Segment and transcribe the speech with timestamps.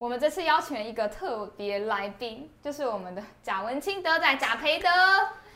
[0.00, 4.88] 我们这次邀请了一个特别来宾，就是我们的贾文清德仔贾培德。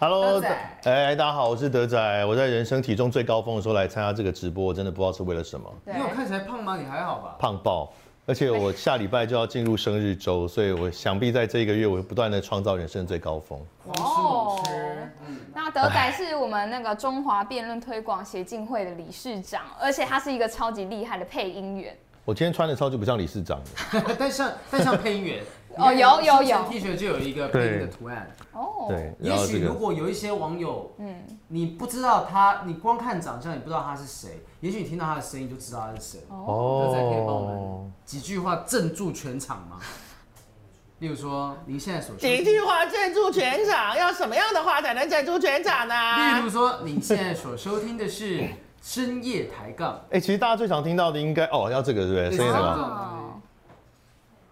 [0.01, 0.49] Hello，德仔
[0.83, 2.27] 哎，大家好，我是德仔。
[2.27, 6.77] 我在人生体重最高峰的时候来参加这个直播，我真的不知道是为了什么，对你有看起来胖吗？
[6.77, 7.37] 你还好吧？
[7.39, 7.93] 胖爆。
[8.27, 13.65] 而且我下礼拜就要进入生日周，所以我想必在这一个月，我会不断的创造人生最高峰。
[13.85, 21.97] 狂吃猛吃，嗯，那德仔是我们那个中华辩论推广协进会的理事长，而且他是一个超级厉害的配音员。
[22.25, 23.61] 我今天穿的超级不像理事长
[23.93, 25.43] 的， 但像但像配音员
[25.77, 28.31] 哦有有有 T 恤就有一个配音的图案。
[28.53, 36.21] 哦，对，也许如果有一些网友，嗯，你不知道他，你光看长相，你不知道他是谁，也许你听到他的声音就知道他是谁。
[36.29, 37.47] 哦，德仔可以帮我
[37.81, 39.81] 们几句话镇住全场吗？
[41.01, 45.95] 例如说，您现在所，几句话镇住全场，要什么样的话才能镇住全场呢
[46.39, 46.45] 例？
[46.45, 48.49] 如说，你现在所收听的是
[48.83, 52.25] 深夜抬杠，哎、其实大家最常听到的应该哦，要这个对不对？
[52.25, 52.75] 类似声音什么？
[52.75, 53.41] 这种哦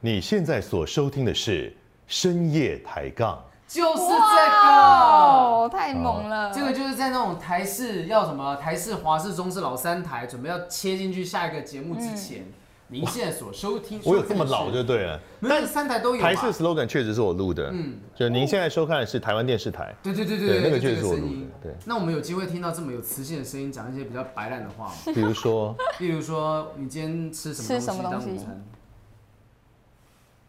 [0.01, 1.77] 你现在所收听的是
[2.07, 3.39] 深夜抬杠。
[3.67, 4.17] 就是这个。
[4.17, 6.53] 哦，太猛了！
[6.53, 12.45] 这个就是在那种台式要什么台式、华式、中式老三台准备要切进去下一个节目之前，
[12.93, 15.21] 您现在所收听，我有这么老就对了。
[15.43, 21.73] 但三台都有吧台式 slogan 确实是我录的，嗯嗯，就您现在收看的是台湾电视台，对对对对对，那个就确实是我录的，对。
[21.87, 24.93] 那我们有机会听到这么有磁性的声音，讲一些比较白烂的话吗？
[25.15, 28.65] 比如说， 例如说，你今天吃什么东东西西当午餐？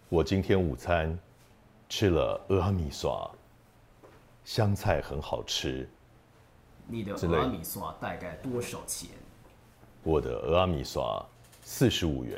[0.09, 1.17] 我今天午餐
[1.87, 3.29] 吃了阿米刷，
[4.43, 5.87] 香菜很好吃。
[6.87, 9.11] 你的之类的俄米刷大概多少钱？
[10.03, 11.23] 我的阿米刷
[11.61, 12.37] 四十五元，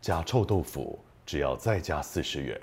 [0.00, 2.60] 加臭豆腐只要再加四十元。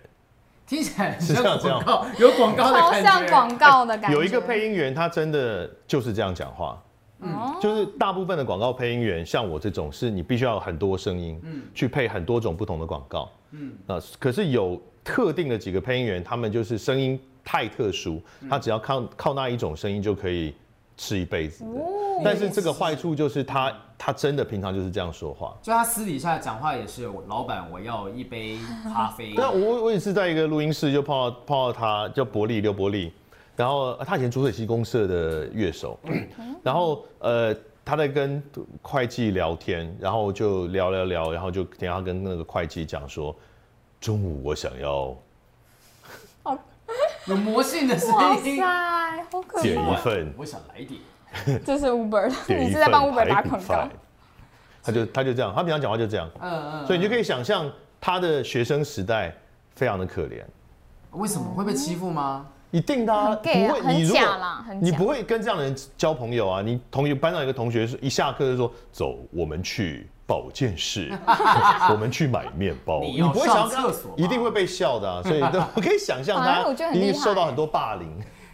[0.65, 3.09] 听起来像是像这样广告，有广告的超感觉。
[3.09, 4.17] 像广告的感觉。
[4.17, 6.81] 有一个配音员，他真的就是这样讲话。
[7.19, 11.41] 嗯，就是大部分的广告配音员，像我这种，是你必须要有很多声音，
[11.73, 20.53] 去配很多种不同的广告，嗯，啊，可是有特定的几个配音员，他们就是声音太特殊，他只要靠靠那一种声音就可以
[20.97, 21.69] 吃一辈子的。
[22.23, 25.55] 但是这个坏处就是他他真的平常就是这样说话。
[25.61, 29.33] 就他私底下讲话也是，老板我要一杯咖啡。
[29.37, 33.13] 对啊，我我也是在一个录音室就碰到碰到他，叫伯利刘伯利，
[33.55, 35.99] 然后呃他以前浊水溪公社的乐手，
[36.63, 37.55] 然后呃
[37.85, 38.43] 他在跟
[38.81, 43.33] 会计聊天，然后就聊聊聊，然后就听他跟那个会计讲说，
[44.01, 45.15] 中午我想要
[47.27, 48.57] 有魔性的声哇音。
[48.57, 48.65] 塞，
[49.31, 49.75] 好可点！
[49.75, 50.99] 一份我想来一点。
[51.65, 53.89] 这是 Uber，你是在帮份 Uber 打广告？，
[54.81, 56.87] 他就他就这样，他平常讲话就这样，嗯嗯。
[56.87, 59.35] 所以你就可以想象他的学生时代
[59.75, 60.41] 非常的可怜。
[61.11, 62.45] 为什么会被欺负吗？
[62.71, 66.61] 一定的、啊，啊不会，很你如果假啦你不会跟这样的人交朋友啊。
[66.61, 71.09] 你同学班上有一个同学是一下课就说走，我们去保健室，
[71.89, 73.01] 我们去买面包。
[73.01, 75.23] 你不会想厕所一定会被笑的啊。
[75.23, 75.41] 所以
[75.73, 78.07] 我可以想象他一定受到很多霸凌。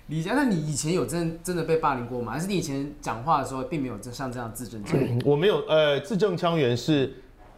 [0.07, 2.33] 李佳，那你以前有真真的被霸凌过吗？
[2.33, 5.19] 还是你以前讲话的时候并没有这像这样字正腔圆？
[5.25, 7.11] 我没有，呃，字正腔圆是，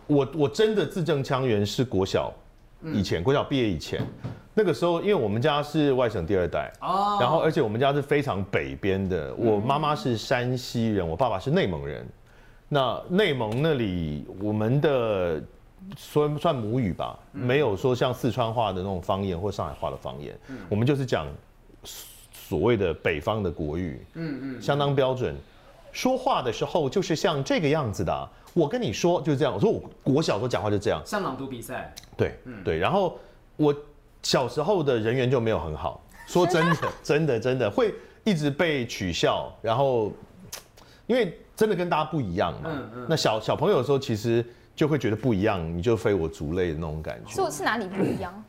[0.07, 2.31] 我我真的字正腔圆是国小
[2.93, 3.99] 以前，国小毕业以前，
[4.53, 12.07] 那个时候因为我们家是外省第二代，哦，然后，而且我们家是非常北边的，我妈妈是山西人，我爸爸是内蒙人。
[12.67, 15.41] 那内蒙那里，我们的
[15.95, 20.35] 算算母语吧，没有说像四川话的那种方言或上海话的方言，
[20.67, 21.27] 我们就是讲
[22.33, 25.35] 所谓的北方的国语，嗯嗯，相当标准。
[25.91, 29.53] 说话的时候就是像这个样子的啊、我跟你说就是这样。
[29.53, 33.17] 我说我我小时候讲话就这样，像朗读比赛，对，对，然后
[33.55, 33.73] 我
[34.21, 37.93] 小时候的人缘就没有很好，说真的， 真的，真的会
[38.25, 40.11] 一直被取笑，然后
[41.07, 44.45] 因为真的跟大家不一样嘛，嗯嗯那小小朋友的时候其实
[44.75, 48.33] 就会觉得不一样，你就非我族类的那种感觉，是是哪里不一样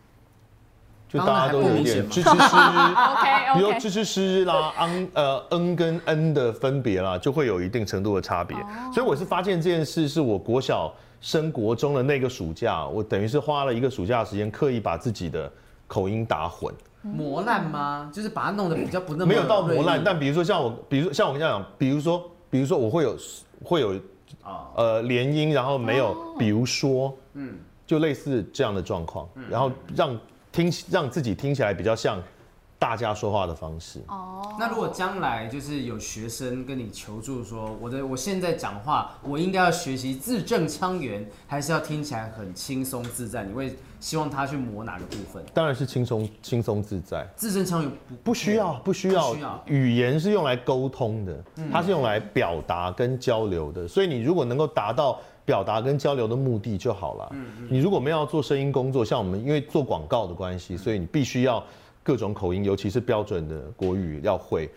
[1.08, 3.12] 就大家都有一点当吱吱吱。
[3.12, 8.56] OK 比如 OK，吱吱吱啦，昂呃嗯跟嗯的分别啦，就会有一定程度的差别。
[8.92, 15.50] 所以我是发现这件事，是我国小升国中的那个暑假，我等于是花了一个暑假的时间，刻意把自己的
[15.86, 18.10] 口音打混，磨烂吗？
[18.12, 20.02] 就是把它弄得比较不那么没有到磨烂。
[20.02, 23.18] 但比如说像我，比如说像我跟你讲，比如说比如说我会有
[23.62, 23.92] 会有
[24.42, 27.54] 啊，呃连音，然后没有，比如说嗯，
[27.86, 30.18] 就类似这样的状况，然后让
[30.50, 32.18] 听让自己听起来比较像
[32.78, 34.02] 大家说话的方式。
[34.08, 43.44] 哦，那如果将来就是有学生跟你求助说，我的我现在讲话，我应该要学习字正腔圆，还是要听起来很轻松自在？
[43.44, 45.42] 你会希望他去磨哪个部分？
[45.54, 47.26] 当然是轻松轻松自在。
[47.34, 49.30] 字正腔圆不不需要，不需要。
[49.30, 53.88] 不需要语言是用来沟通的，它是用来表达跟交流的。
[53.88, 57.32] 所以你如果能够达到表达跟交流的目的就好了。
[57.70, 61.64] 你如果没有要做声音工作，像我们因为做广告的关系，所以你必须要
[62.06, 64.70] 各种口音，尤其是标准的国语要会。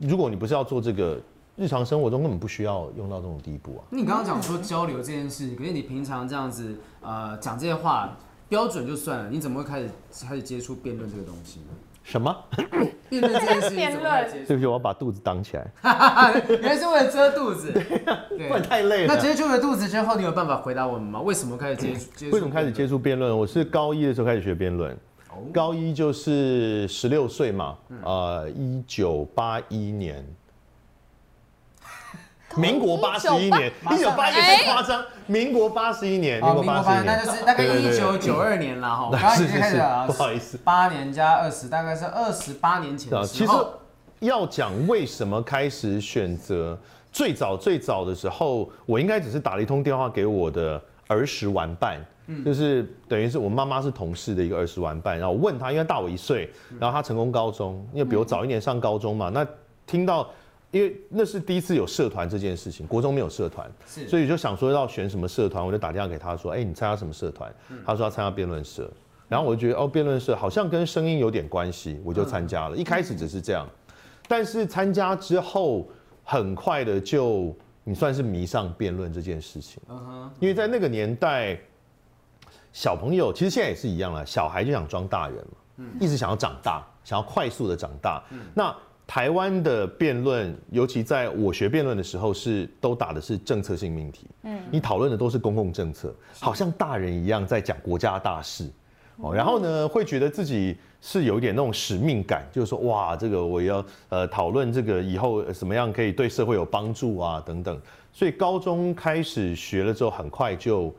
[0.00, 1.20] 如果你不是要做这个，
[1.56, 3.82] 日常生活中根本不需要用到这种地步啊。
[3.90, 8.16] 你刚刚讲说交流这件事，可是你平常这样子呃讲这些话
[8.48, 9.90] 标准就算了，你怎么会开始
[10.24, 11.66] 开始接触辩论这个东西呢？
[12.04, 12.34] 什么？
[13.10, 14.46] 辩论这件事情怎么开始接触？
[14.48, 15.66] 对不起，我要把肚子挡起来，
[16.48, 19.14] 原来是为了遮肚子，对不然太累了。
[19.14, 21.20] 那接触了肚子之后，你有办法回答我们吗？
[21.20, 22.00] 为什么开始接触？
[22.14, 23.36] 接触为什么开始接触辩论？
[23.36, 24.96] 我是高一的时候开始学辩论，
[25.52, 30.24] 高一就是十六岁嘛，呃，一九八一年，
[32.56, 39.06] 民国八十一年，一九八一年太夸张，民国八十一年，哦，民国八十一年，那就是大概一九九二年了哈。
[39.06, 40.58] 我 刚刚已是是是经开始了，不好意思。
[40.58, 43.52] 八年加二十，大概是二十八年前其实。
[44.20, 46.76] 要讲为什么开始选择，
[47.12, 52.00] 最早最早的时候，我应该只是打了一通电话给我的儿时玩伴，
[52.44, 59.46] 就是等于是我妈妈是同事的一个儿时玩伴，然后我问他，因为大我一岁，然后他成功高中，因为比我早一年上高中嘛，那
[59.86, 60.30] 听到。
[60.70, 64.06] 因为那是第一次有社团这件事情，国中没有社团，是。
[64.06, 67.50] 所以就想说要选什么社团，我就打电话给他说，哎、你参加什么社团？
[67.86, 68.86] 他说要参加辩论社，
[69.30, 72.76] 然后我就觉得哦，辩论社好像跟声音有点关系，我就参加了。
[72.76, 73.66] 一开始只是这样，
[74.28, 75.88] 但是参加之后，
[76.22, 77.56] 很快的就
[77.88, 81.58] 你算是迷上辩论这件事情，嗯哼，因为在那个年代，
[82.70, 88.22] 小朋友其实现在也是一样了，小孩就想装大人嘛，一直想要长大，想要快速的长大。
[88.52, 88.76] 那
[89.06, 98.70] 台湾的辩论，尤其在我学辩论的时候，是都打的是政策性命题，嗯，你讨论的都是公共政策，好像大人一样在讲国家大事。
[99.16, 107.80] 哦，然后呢，会觉得自己是有点那种使命感，就是说，哇，这个我要呃讨论这个以后呃怎么样可以对社会有帮助啊，等等。
[108.12, 110.92] 所以高中开始学了之后，很快就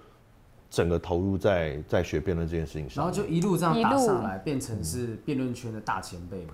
[0.70, 3.14] 整个投入在在学辩论这件事情上然。
[3.14, 6.54] 后就一路这样打上来，变成是辩论圈的大前辈嘛，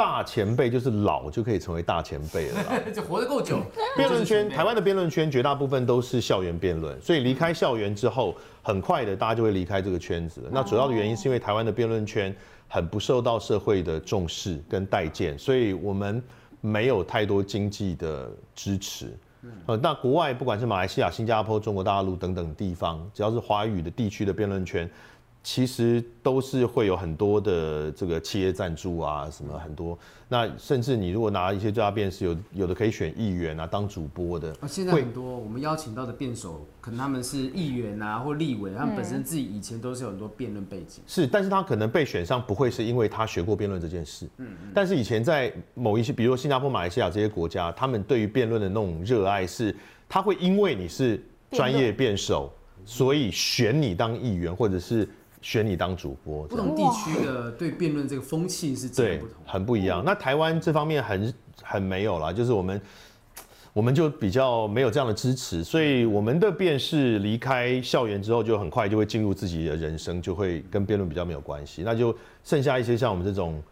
[0.00, 2.72] 大前辈就是老就可以成为大前辈了啦。
[2.90, 3.58] 就活得够久。
[3.98, 10.48] 辩论圈，台湾的辩论圈绝大部分都是校园辩论，所以离开校园之后，很快的大家就会离开这个圈子了。
[10.50, 12.34] 那主要的原因是因为台湾的辩论圈
[12.66, 16.22] 很不受到社会的重视跟待见，所以我们
[16.62, 19.14] 没有太多经济的支持。
[19.66, 24.90] 呃，那国外不管是马来西亚、新加坡、中国大陆等等地方，只要是华语的地区的辩论圈，
[25.42, 29.98] 其实都是会有很多的这个企业赞助啊，什么很多。
[30.28, 34.50] 那甚至你如果拿一些最大辩士，有有的可以选议员啊，当主播的。
[34.60, 41.02] 啊，现在会很多我们邀请到的辩手，可能他们是议员啊或立委，他们本嗯身自己以前都是有很多辩论背景。
[41.06, 44.28] 是，但是他可能被选上不会是因为他学过辩论这件事。
[44.36, 49.74] 嗯但是以前在某一些，比如说新加坡、马来西亚这些国家，他们对于辩论的那种热爱是，
[50.08, 51.20] 他会因为你是
[51.50, 52.52] 专业辩手，
[52.84, 55.08] 所以选你当议员，或者是
[55.40, 56.46] 选你当主播。
[56.46, 59.36] 不同地区的对辩论这个风气是截然对不同，。
[59.44, 60.02] 很不一样。
[60.04, 62.80] 那台湾这方面很很没有啦，就是我们
[63.72, 71.82] 我们就比较没有这样的支持，所以我们的辩士离开校园之后，就很快就会进入自己的人生，就会跟辩论比较没有关系。
[71.84, 73.62] 那就剩下一些像我们这种。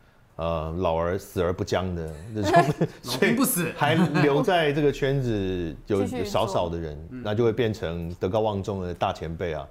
[0.41, 2.53] 呃，老而死而不僵的那种，
[3.03, 9.67] 老所以不死，还留在这个圈子有少少的人，那就会变成德高望重的大前辈啊。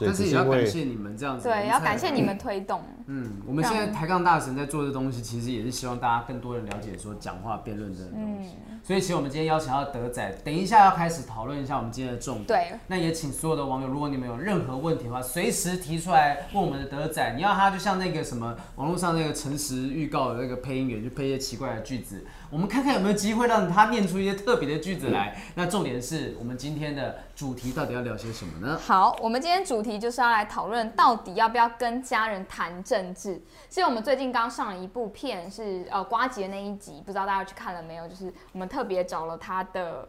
[0.00, 1.48] 但是也要感谢你们这样子。
[1.48, 2.82] 对，要感谢你们推动。
[3.12, 8.50] 嗯，我们现在抬杠大神在做的东西，其实也是希望大家更多人了解说讲话辩论这种东西。
[8.84, 12.46] 所以，其实我们今天邀请到德仔，等一下要开始讨论一下我们今天的重点。
[12.46, 17.34] 对，那也请所有的网友，如果你们有任何问题的话，随时提出来问我们的德仔。
[17.34, 25.36] 你要他就像那个什么网络上那个诚实预告的那个配音员，就配一些奇怪的句子，我们看看有没有机会让他念出一些特别的句子来。
[25.56, 28.78] 那重点是我们今天的主题到底要聊些什么呢？
[28.82, 33.40] 好，我们今天主题就是要来讨论到底要不要跟家人谈政治。
[33.68, 38.06] 所以我们最近刚上了一部片，是呃瓜杰那一集，不知道大家去看了没有？
[38.08, 40.08] 就是我们特别找了他的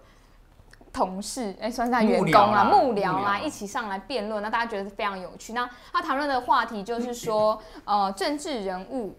[0.91, 4.41] 同事，哎、算是他员工啦、幕僚啦幕僚啦，幕僚一起上来辩论。
[4.43, 5.53] 那大家觉得非常有趣。
[5.53, 9.17] 那他谈论的话题就是说， 呃，政治人物。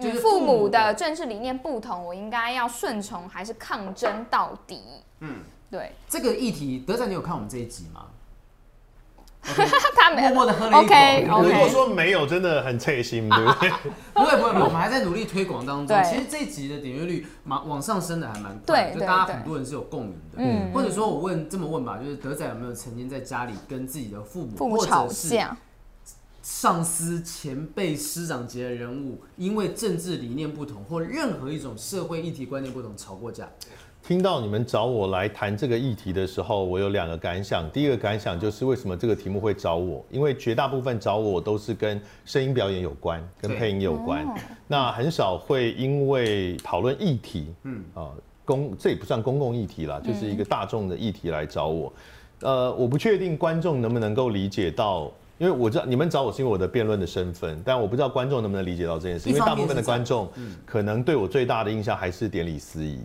[0.00, 4.80] 与父父母的政治理念不同，我应该要顺从还是抗争到底？
[5.18, 8.06] 嗯，对，这个议题，德仔，你有看我们这一集吗？
[9.96, 10.80] 他没默默的喝了一口。
[10.80, 13.70] OK，如 OK 果说没有，真的很刺心，对不对？
[14.12, 15.86] 不 会不会，不会我们还在努力推广当中。
[15.86, 20.38] 对其实这一集的点阅率往往上升的还蛮快，对对就大家对很多人是有共鸣的。
[20.38, 25.56] 嗯或者说我问这么问吧，就是德仔有没有曾经在家里跟自己的父母，或父母吵者是架，
[26.42, 33.48] 上司、前辈、师长级的人物，因为政治理念不同或任何一种社会议题观念不同吵过架？
[34.08, 37.68] 听到你们找我来谈这个议题的时候，我有两个感想。
[37.70, 40.02] 第一个感想就是为什么这个题目会找我？
[40.10, 44.34] 因为绝大部分找我都是跟声音表演有关，跟配音有关哦。
[44.66, 48.08] 那很少会因为讨论议题，嗯啊，
[48.46, 51.92] 公这也不算公共议题啦，就是一个大众的议题来找我。
[52.40, 55.12] 呃，我不确定观众能不能够理解到。
[55.36, 60.26] 因为我知道你们找我是因为我的辩论的身份，但我不知道观众能不能理解到这件事，因为大部分的观众
[60.64, 62.98] 可能对我最大的印象还是典礼司仪。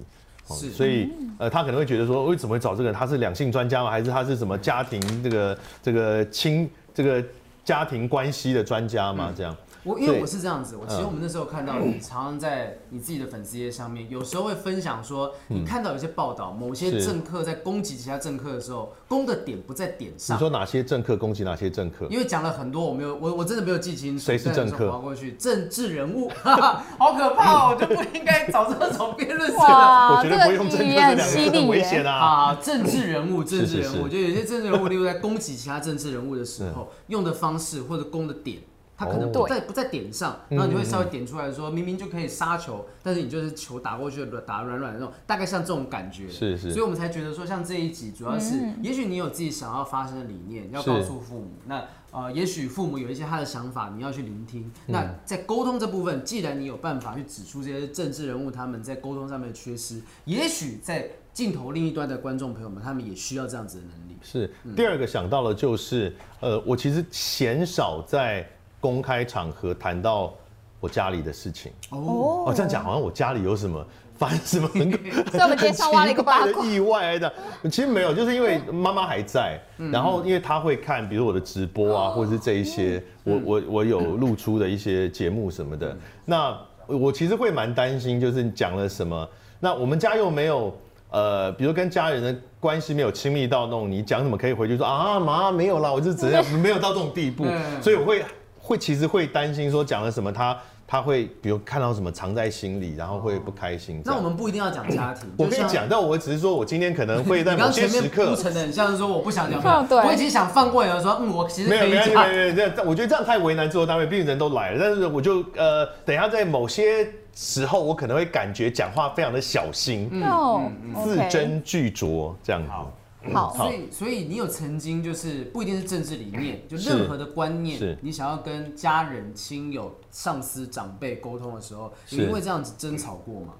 [0.45, 2.93] 所以呃，他可能会觉得说，为什么会找这个人？
[2.93, 3.89] 他是两性专家吗？
[3.89, 7.23] 还是他是什么家庭这个这个亲这个
[7.63, 9.33] 家庭关系的专家吗？
[9.35, 20.39] 这样对我因为我是这样子，我其实嗯我们那时候看到你常常在你自己的粉丝页上面，有时候会分享说，你看到有些报道，某些政客在攻击其他政客的时候，攻的点不在点上你上。
[20.39, 22.07] 说哪些政客攻击哪些政客？
[22.09, 24.23] 因为讲了很多，我没有，我我真的没有记清楚。
[24.23, 27.77] 谁是政客但划过去，政治人物，哈哈，好可怕哦！
[27.77, 29.63] 我就不应该找这种辩论社的。
[29.63, 31.67] 哇，我觉得不用政客这两个言很犀字很利耶。
[31.67, 32.13] 危险啊。
[32.13, 38.59] 啊，政治人物，政治人物，是是是我觉得有些政治人物，例如在攻击其他政治人物的时候，用的方式或者攻的点，
[38.95, 46.29] 他可能不哦在不在点上，然后你就会稍微点出来说，明明就可以杀球，但是你就是球打过去打软软的那种，大概像这种感觉。
[46.29, 46.71] 是是。
[46.71, 54.71] 所以我们才觉得说，像这一集主要是，也许你有自己想要发生的理念，要告诉父母，那呃，也许父母有一些他的想法，你要去聆听。
[54.85, 64.15] 那在沟通这部分，既然你有办法去指出这些政治人物他们在沟通上面的缺失，也许在镜头另一端的观众朋友们，他们也需要这样子的能力。
[64.21, 64.53] 是。
[64.75, 68.47] 第二个想到的就是，呃，我其实鲜少在
[68.83, 70.33] 公开场合谈到
[70.81, 71.71] 我家里的事情。
[71.91, 73.81] 哦，哦，这样讲好像我家里有什么
[74.17, 74.91] 发生什么很
[75.31, 76.45] 所以我们今天上挖了一个八卦。
[76.45, 77.33] 很奇怪的意外的，
[77.71, 79.89] 其实没有，就是因为妈妈还在，嗯。
[79.89, 85.79] 然后因为她会看，比如我的直播啊，或者是这一些，我我我有露出的一些节目什么嗯。
[85.79, 89.25] 的，那我其实会蛮担心，就是讲了什么，
[89.61, 90.75] 那我们家又没有。
[91.09, 97.79] 呃，比如跟家人的关系没有亲密到那种，你讲什么可以回去说啊妈没有啦，我就是怎样，没有到这种地步，嗯。
[97.79, 98.25] 所以我会
[98.65, 104.01] 会其实会担心说讲了什么他他会比如看到什么藏在心里，然后会不开心。
[104.05, 109.61] 那我们不一定要讲家庭，我跟你讲，但我只是说我今天可能会 在某些时刻铺，陈的很像是说我不想讲，
[110.05, 112.05] 我已经想放过你了，说嗯，我其实没有没有。
[112.05, 114.77] 没有没有，这样我觉得这样太为难制作单位，毕竟人都来了。
[114.79, 117.05] 但是我就呃，等一下在某些
[117.35, 120.71] 时候，我可能会感觉讲话非常的小心，嗯
[121.03, 122.69] 字斟句酌这样子。
[122.69, 122.91] 好
[123.31, 127.57] 好，所以，所以你有曾经就是不一定是政治理念，就任何的观是。
[127.57, 132.17] 念，你想要跟家人、亲友、上司、长辈沟通的时候，是。
[132.17, 133.53] 有因为这样子争吵过吗？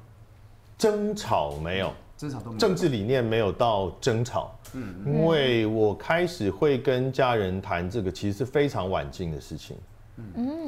[0.77, 2.60] 争吵没有，争吵都没有。
[2.60, 9.77] 政治理念没有到争吵，嗯，因为我开始会跟家人谈这个，其实是非常晚近的事情。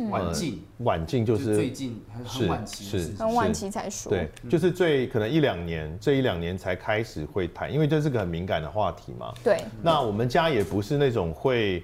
[0.09, 2.25] 晚近，晚近就就是最近很
[2.67, 3.15] 是是。
[3.17, 4.09] 很晚期才说。
[4.09, 9.33] 对，就是最可能一两年，这一两年才开始会谈，因为这是个很敏感的话题嘛。
[9.43, 11.83] 对那我们家也不是那种会，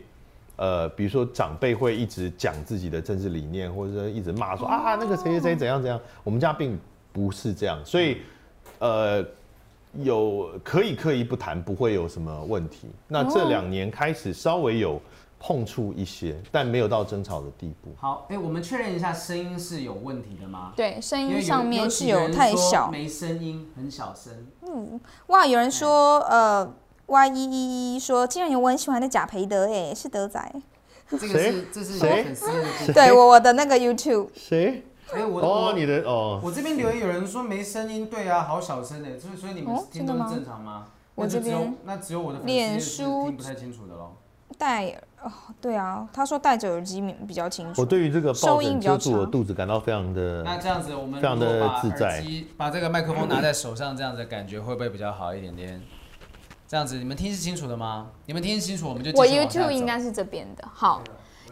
[0.56, 6.80] 呃，比如说长辈会一直讲自己的政治理念，或者说一直骂说啊那个谁谁谁怎样怎样，我们家并
[7.14, 8.18] 不是这样，所以
[8.80, 9.26] 呃。
[10.04, 12.88] 有可以刻意不谈，不会有什么问题。
[13.10, 15.02] 那这两年开始稍微有
[15.44, 17.90] 碰触一些，但没有到争吵的地步。
[17.98, 20.72] 好，哎，我们确认一下，声音是有问题的吗？
[20.76, 22.92] 对，声音上面是有太小。
[22.92, 24.46] 没声音，很小声。
[24.68, 26.72] 嗯哇，有人说，呃
[27.08, 30.54] ，Y 一一一说，竟然有我很喜欢的贾培德，哎，是德仔。
[31.10, 32.48] 这个谁是这是谁有粉丝
[32.88, 32.94] 的。
[32.94, 34.84] 对我我的那个 YouTube，谁？
[35.12, 40.86] 哎，我哦，你的哦，我这边留言有人说没声音，对啊，好小声哎，所以所以你们哦听都是真的吗正常吗？
[41.16, 44.14] 我那就只有这边那只有我的粉丝脸书听不太清楚的喽。
[44.58, 47.82] 戴哦，对啊，他说戴着耳机比较清楚。
[47.82, 55.82] 我对于这个抱枕收音比较差遮住我肚子感到非常的那这样子，我们非常的自在耳机把这个麦克风拿在手上，这样子的感觉会不会比较好一点点？
[56.68, 58.08] 这样子你们听是清楚的吗？
[58.26, 60.64] 你们听清楚，我们就继我 YouTube 应该是这边的。
[60.74, 61.02] 好，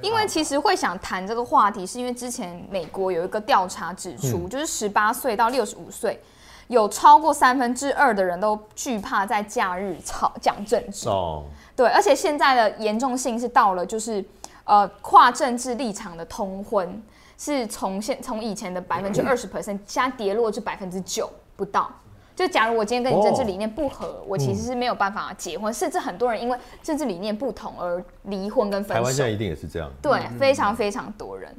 [0.02, 6.22] 因为其实会想谈这个话题，是因为之前美国有一个调查指出，就是十八岁到六十五岁，
[6.70, 11.10] 有超过三分之二的人都惧怕在假日吵讲政治。
[11.10, 11.44] 哦，
[11.76, 14.24] 对，而且现在的严重性是到了就是
[14.66, 17.02] 呃跨政治立场的通婚，
[17.40, 21.90] 是从现从以前的百分之 二十 percent，现在跌落至百分之九不到。
[22.36, 29.32] 就假如我今天跟你政治理念不合，我其实是没有办法结婚，甚至很多人因为政治理念不同而离婚跟分手台湾现在。
[29.32, 29.92] 一定也是这样。
[30.02, 31.54] 对，非常非常多人。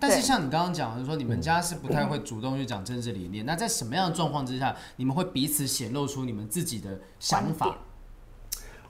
[0.00, 3.44] 对但是像你刚刚讲就是说，你们家是不太会主动去讲政治理念。
[3.44, 7.76] 那在什么样的状况之下，你们会彼此显露出你们自己的想法？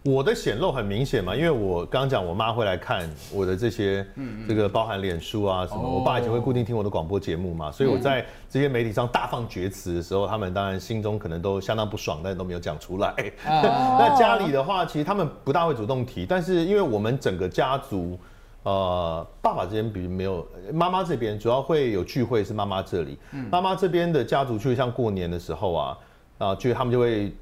[0.02, 4.02] 我的显露很明显嘛，因为我刚刚讲我妈会来看我的这些，
[4.49, 13.09] 这个包含脸书啊什么，哦我爸以前会固定听我的广播节目嘛，所以我在这些媒体上大放厥词的时候，他们当然心中可能都相当不爽，但都没有讲出来。
[13.45, 18.19] 啊 那家里的话，其实他们不大会主动提，但是因为我们整个家族，
[18.62, 23.19] 呃，爸爸这边比没有，妈妈这边主要会有聚会是妈妈这里，
[23.50, 25.99] 妈妈这边的家族聚会像过年的时候啊，
[26.38, 27.33] 啊，就他们就会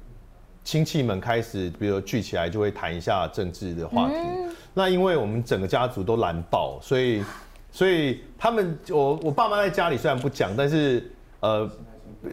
[0.63, 4.15] 亲戚们开始，比如聚起来就会谈一下政治的话题。
[4.73, 7.23] 那因为我们整个家族都蓝爆，所以
[7.71, 11.69] 所以他们我我爸妈在家里虽然不讲，但是呃。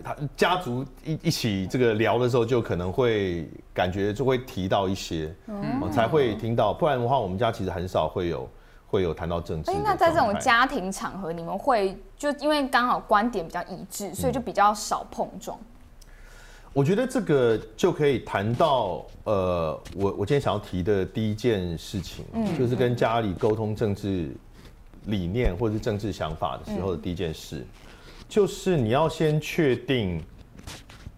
[0.02, 6.72] 他家族一一起这个聊的时候，就可能会感觉就会提到一些，嗯才会听到。
[6.72, 8.48] 不然的话，我们家其实很少会有
[8.86, 15.58] 会有谈到政治那在这种家庭场合，你们会就因为刚好观点比较一致，所以就比较少碰撞。
[16.72, 22.24] 我觉得这个就可以谈到，呃，我我今天想要提的第一件事情，
[22.58, 24.30] 就是跟家里沟通政治
[25.06, 27.66] 理念或者是政治想法的时候的第一件事，
[28.28, 30.22] 就是你要先确定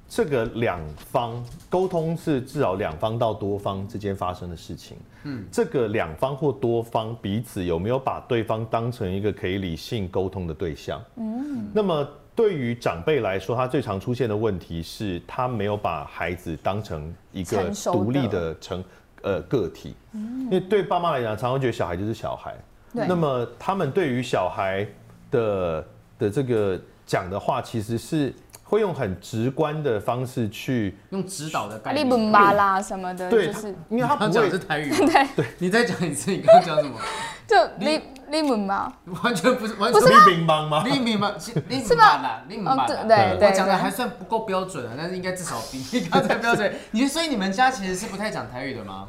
[0.08, 4.96] 这个两方沟通是至少两方到多方之间发生的事情。
[5.24, 11.02] 嗯，这个两方或多方彼此有没有把对方当成一个可以理性沟通的对象？
[11.16, 18.82] 嗯，那么对于长辈来说，他最常出现的问题是他没有把孩子当成一个独立的成
[19.22, 19.94] 呃个体。
[20.12, 22.54] 因为对爸妈来讲，常常觉得小孩就是小孩。
[22.94, 24.86] 对那么他们对于小孩
[25.30, 25.86] 的
[26.18, 28.32] 的这个讲的话，其实是
[28.68, 32.08] 会用很直观的方式去用指导的概利念。
[32.08, 34.96] 本巴啦什么的，对，就是因为他不会讲的是台语 吗，
[35.34, 36.98] 对，你再讲一次，你刚刚讲什么？
[37.46, 37.98] 就利
[38.28, 38.92] 利本嘛，
[39.24, 40.84] 完全不是，完全立冰帮吗？
[40.86, 41.32] 你明白？
[41.66, 43.04] 你明白啦，你明白哦对啦。
[43.08, 46.70] 对对我讲的对还算不够标准啊，但是应该至少比你刚才标准。
[46.90, 49.08] 你 所以你们家其实是不太讲台语的吗？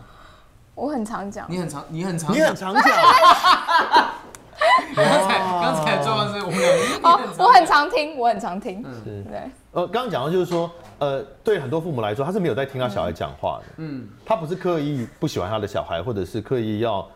[0.74, 1.46] 我很常讲。
[1.50, 2.84] 你很常，你很常，你很常讲，
[4.96, 8.84] 刚才刚才的状况是我们俩，你哦，我很常听，我很常听。
[9.04, 9.40] 是对，
[9.72, 17.08] 呃，刚刚讲到就是说，呃，对很多父母来说，他是没有在听他小孩讲话的，嗯，他不是刻意不喜欢他的小孩，或者是刻意要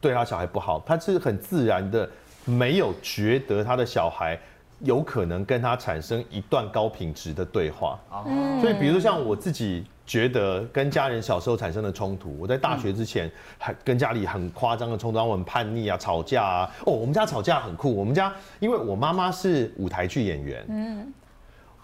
[0.00, 2.08] 对他小孩不好，他是很自然的，
[2.44, 4.38] 没有觉得他的小孩
[4.80, 7.98] 有可能跟他产生一段高品质的对话。
[8.10, 8.24] 哦，
[8.60, 16.70] 所以，比如说像我自己觉得跟家人小时候产生的冲突，我在大学之前还跟家里很夸张的冲突，然后我很叛逆啊，吵架啊。
[16.84, 21.12] 哦，我们家吵架很酷，我们家因为我妈妈是舞台剧演员，嗯，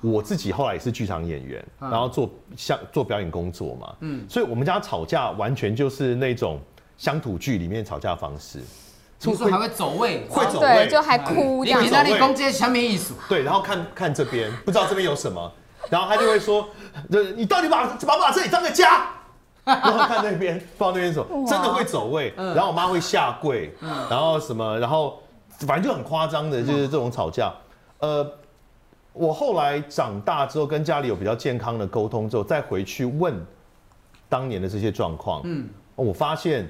[0.03, 6.61] 我自己后来也是剧场演员，嗯然后做像做表演工作嘛，嗯，所以我们家吵架完全就是那种
[6.99, 8.61] 乡土剧里面吵架方式，
[9.19, 10.89] 听说还会走位，会走对，位。
[10.89, 11.81] 就还哭这样。
[11.81, 11.87] 子。
[11.87, 15.51] 你你那里攻击全民艺术，对，然后看看这边，不知道这边有什么，
[15.89, 16.69] 然后他就会说，
[17.11, 19.09] 这你到底把把把这里当个家？
[19.63, 23.73] 然后看那边， 放那边走，真的会走位，然后我妈会下跪，
[24.09, 25.23] 然后什么，然后
[25.59, 27.53] 反正就很夸张的，就是这种吵架。
[27.99, 28.27] 呃，
[29.13, 33.35] 我后来长大之后，跟家里有比较健康的沟通之后，再回去问
[34.29, 36.69] 当年的这些状况，嗯，我发现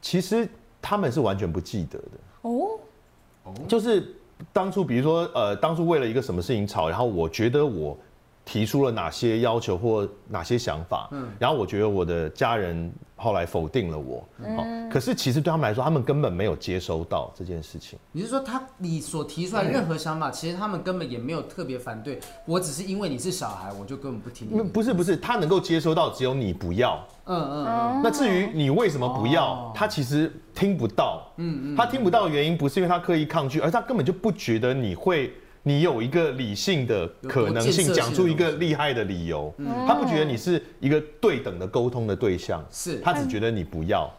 [0.00, 0.46] 其实
[0.80, 2.08] 他们是完全不记得的。
[2.42, 2.78] 哦，
[3.66, 4.14] 就是
[4.52, 7.96] 当初，比如说，呃，当初为了一个什么事情吵，然后我觉得我
[8.44, 14.26] 提出了哪些要求或哪些想法，嗯，然后我觉得我的家人后来否定了我，
[14.56, 17.96] 好、可是其实对他们来说，他们根本没有接收到这件事情。
[18.10, 24.60] 你是说他你所提出来任何想法，其实他们根本也没有特别反对，我只是因为你是小孩，我就根本不听你。
[24.70, 26.98] 不是不是，他能够接收到，只有你不要。
[27.26, 31.32] 嗯嗯嗯，那至于你为什么不要，哦他其实听不到。
[31.36, 39.52] 嗯嗯，他听不到的原因不是因为他刻意抗拒，而是他根本就不觉得你会，你有一个理性的可能性，讲出一个厉害的理由。
[39.86, 44.10] 他不觉得你是一个对等的沟通的对象，是他只觉得你不要。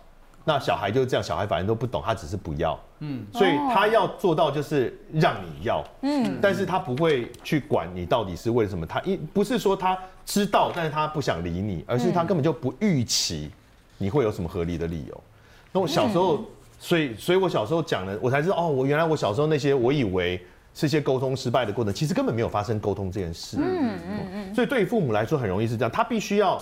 [0.45, 2.77] 那小孩就是这样，小孩反正都不懂，他只是不要。
[2.99, 8.85] 嗯，所以他要做到就是让你要，嗯，但是他不会去管你到底是为什么。
[8.85, 13.49] 他一不是说他知道，但是他不想理你，而是他根本就不预期
[13.97, 15.23] 你会有什么合理的理由。
[15.71, 16.43] 那我小时候，
[16.77, 23.57] 所以所以我小时候讲了，我才知道哦，我原来我小时候那些我以为是一些沟通失败的过程，其实根本没有发生沟通这件事。
[23.59, 24.55] 嗯嗯嗯。
[24.55, 26.61] 所以对于父母来说很容易是这样，他必须要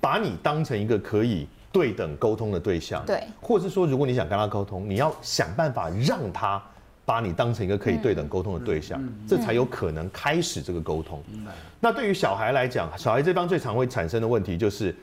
[0.00, 6.60] 把你当成一个可以对等沟通的对象，对，或者是说如果你想跟他沟通，你要想办法让他
[7.04, 11.22] 把你当成一个可以对等沟通的对象，这才有可能开始这个沟通。
[11.78, 14.94] 那对于小孩来讲，小孩这方最常会产生的问题就是，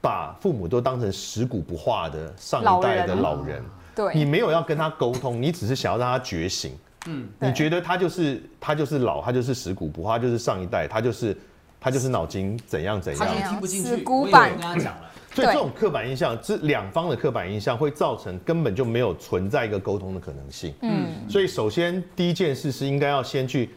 [0.00, 3.62] 把父母都当成食古不化的上一代的老人老人，
[3.94, 6.72] 对，你没有要跟他沟通，你只是想要让他觉醒。
[7.06, 11.34] 嗯，你觉得他就是他就是老，他就是食古不化，他就是上一代，他就是
[11.80, 13.48] 他他就是脑筋怎样怎样。
[13.48, 13.92] 听不进死去。
[13.92, 14.50] 我也有古板。
[14.50, 20.74] 跟他讲了，所以这种刻板印象，这两方的刻板印象会造成根本就没有存在一个沟通的可能性。
[20.82, 23.70] 嗯，所以首先第一件事是应该要先去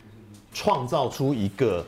[0.51, 1.85] 创造出一个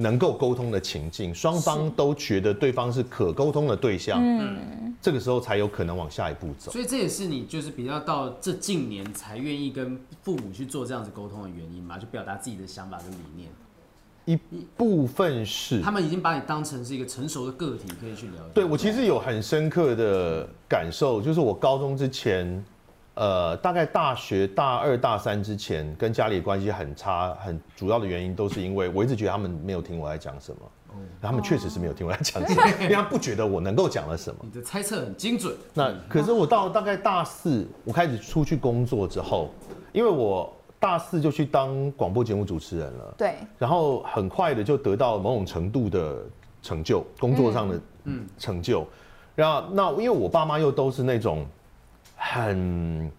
[0.00, 6.72] 能够沟通的情境，双方都觉得对方是可沟通的对象，嗯，这个时候才有可能往下一步走。
[6.72, 13.48] 所以这也是你就是比较到这近年才愿意跟父母去做这样子沟通的原因嘛，就表达自己的想法跟理念。
[14.26, 14.38] 一
[14.76, 18.50] 部分是他们已经把你当成是一个成熟的个体，可以去了解。
[18.54, 22.64] 对我其实有很深刻的感受，就是我高中之前，
[23.20, 30.60] 呃，大概大学大二大三之前，跟家里的关系很差，很主要的原因都是因为我一直觉得他们没有听我在讲什么，
[31.20, 34.40] 他们确实是没有听我在讲什么，因为他不觉得我能够讲了什么。
[34.42, 39.50] 你的猜测很精准，那可是我到大概大四，我开始出去工作之后，
[39.92, 46.24] 因为我大四就去当广播节目主持人了，对，然后很快的就得到某种程度的
[46.62, 48.26] 成就，工作上的嗯。
[48.38, 48.86] 成就。
[49.34, 51.46] 然后那因为我爸妈又都是那种
[52.22, 53.10] 很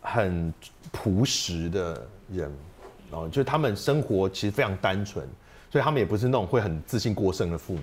[0.00, 0.54] 很
[0.90, 2.50] 朴实的人，
[3.10, 5.28] 然后就是他们生活其实非常单纯，
[5.70, 7.82] 所以他们也不是那种会很自信过剩的父母。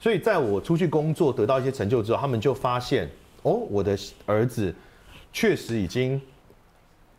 [0.00, 3.08] 所以在我出去工作得到一些成就之后，他们就发现
[3.42, 3.96] 哦，我的
[4.26, 4.74] 儿子
[5.32, 6.20] 确实已经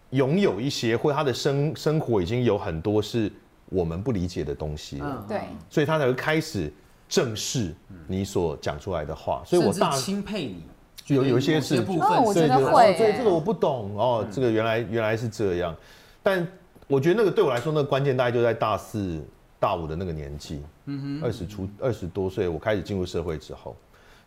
[0.10, 3.32] 拥有一些，或他的生生活已经有很多是
[3.70, 6.72] 我们不理解的东西了，嗯，对，所以他才会开始
[7.08, 7.74] 正视
[8.06, 9.42] 你所讲出来的话。
[9.46, 10.66] 所以我大钦佩你，
[11.08, 15.76] 有有一些是某部哦我分是觉得会这个我不懂哦，这个原来原来是这样，
[16.24, 16.48] 但
[16.88, 19.22] 我觉得那个对我来说，那个关键大概就在大四
[19.60, 23.76] 大五的那个年纪，嗯哼，二十出二十多岁，我开始进入社会之后，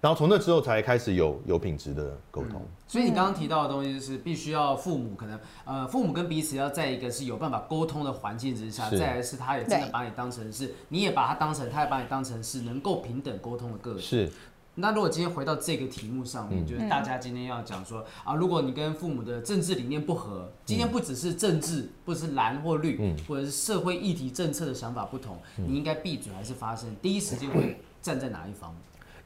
[0.01, 2.63] 然后从那之后才开始有有品质的沟通。
[2.87, 14.01] 所以你刚刚提到的东西就是必须要父母可能呃父母跟彼此要在一个是有办法沟通的环境之下，再来是他也真的把你当成是，你也把他当成，他也把你当成是能够平等沟通的个人。
[14.01, 14.31] 是，
[14.77, 26.95] 那如果今天回到这个题目上面，嗯就是大家今天要讲说啊，如果你跟父母的政治理念不合，今天不只是政治，不只是蓝或绿，嗯或者是社会议题政策的想法不同，你应该闭嘴还是发声？
[27.01, 28.75] 第一时间会站在哪一方？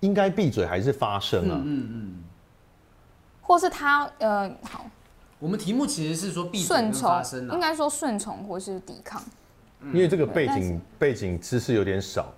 [0.01, 1.61] 应该闭嘴还是发声啊？
[1.65, 2.25] 嗯嗯，
[3.41, 4.85] 或是他呃好
[5.39, 7.55] 我们题目其实是说闭嘴跟顺从发声，啊。
[7.55, 9.23] 应该说顺从或是抵抗。
[9.81, 12.35] 因为这个背景背景知识有点少。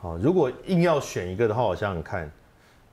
[0.00, 2.30] 好，如果硬要选一个的话，我想想看，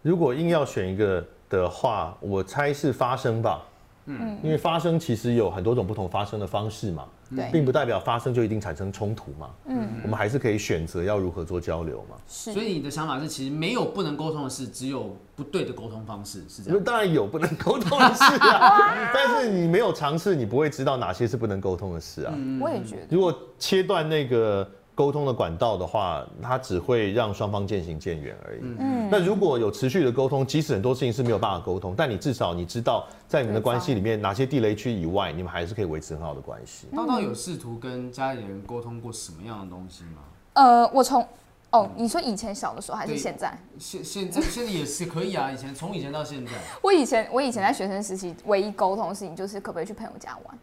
[0.01, 3.61] 如果硬要选一个的话，我猜是发声吧。
[4.07, 9.49] 嗯，因为发生其实有很多种不同发生的方式嘛，对，并不代表发生就一定产生冲突嘛。
[9.65, 12.15] 嗯，我们还是可以选择要如何做交流嘛。
[12.27, 16.83] 是所以你的想法是，其实没有不能沟通的事，只有不对的沟通方式，是这样。
[16.83, 22.33] 当然有不能沟通的事啊， 但是你没有尝试，你不会知道哪些是不能沟通的事啊。
[22.61, 23.07] 我也觉得。
[23.09, 28.61] 如果切断那个沟通的管道的话，它只会让双方渐行渐远而已。
[28.79, 36.87] 嗯，那如果有持续的沟通，即使很多事情是没有办法沟通，但你至少你知道，在你们的关系里面哪些地雷区以外，你们还是可以维持很好的关系。
[36.93, 40.21] 叨叨有试图跟家里人沟通过什么样的东西吗？
[40.53, 41.27] 呃，我从
[41.71, 43.57] 哦，你说以前小的时候还是现在？
[43.77, 50.57] 现现在现在也是可以啊，以前从以前到现在，我以前我以前在学生时期，唯一沟通的事情就是可不可以去朋友家玩。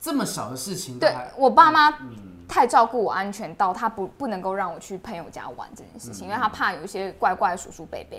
[0.00, 2.10] 这么小的事情对，我爸妈嗯
[2.52, 8.18] 太照顾我安全到他不不能够让我去朋友家玩这件事情，因为他怕有一些怪怪的叔叔伯伯。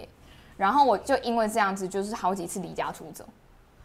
[0.58, 3.26] 然后我就因为这样子，就是好几次离家出走，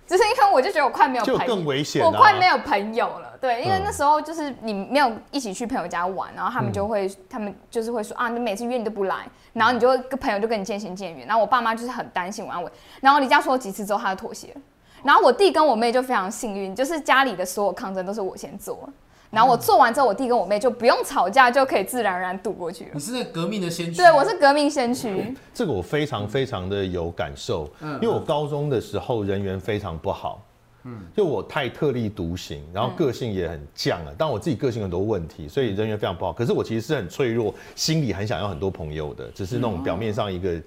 [0.07, 3.37] 只是因为我就觉得我快没有就朋友，更危险我啊快没有朋友了。
[3.41, 11.27] 对，因为嗯那时候就是你没有一起去朋友家玩，然后他们就会，他们就是会说啊，你每次约你都不来，然后你就会跟朋友就跟你渐行渐远。
[11.27, 14.61] 然后我爸妈就是很担心我安危，然后离家出走几次之后，他就妥协了。
[15.03, 18.93] 然后我弟跟我妹就非常幸运，就是家里的所有抗争都是我先做了，
[19.31, 23.01] 然后我做完之后，我弟跟我妹就不用吵架，就可以自然而然度过去了你。
[23.01, 23.97] 是那个革命的先驱。
[23.97, 25.35] 对，我是革命先驱。
[25.53, 30.43] 这个我非常非常的有感受，因为我高中的时候人缘非常不好，
[30.85, 36.33] 嗯，就我太特立独行，然后个性也很犟啊，但我自己个性很多问题，所以人缘非常不好。
[36.33, 40.59] 可是我其实是很脆弱，心里很想要很多朋友的，只是那种表面上一个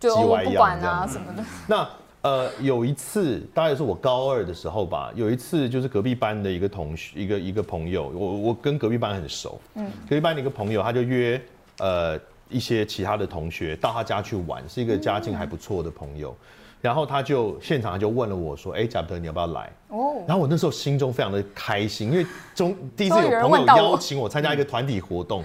[0.00, 1.44] 就叽歪不管啊什么的。
[1.68, 1.88] 那
[2.22, 11.40] 呃，有一次大概是我高二的时候吧，有一次就是隔壁班的一个同学，一个一个朋友，我我跟隔壁班很熟，嗯，隔壁班的一个朋友，他就约
[11.78, 12.18] 呃
[12.50, 16.36] 一些其他的同学到他家去玩，是一个家境还不错的朋友，
[16.82, 19.72] 然后他就现场他就问了我说，哎、贾德你要不要来？
[19.88, 25.42] 哦，然后我那时候心中非常的开心，因为中第一次有朋友邀请我参加一个团体活动，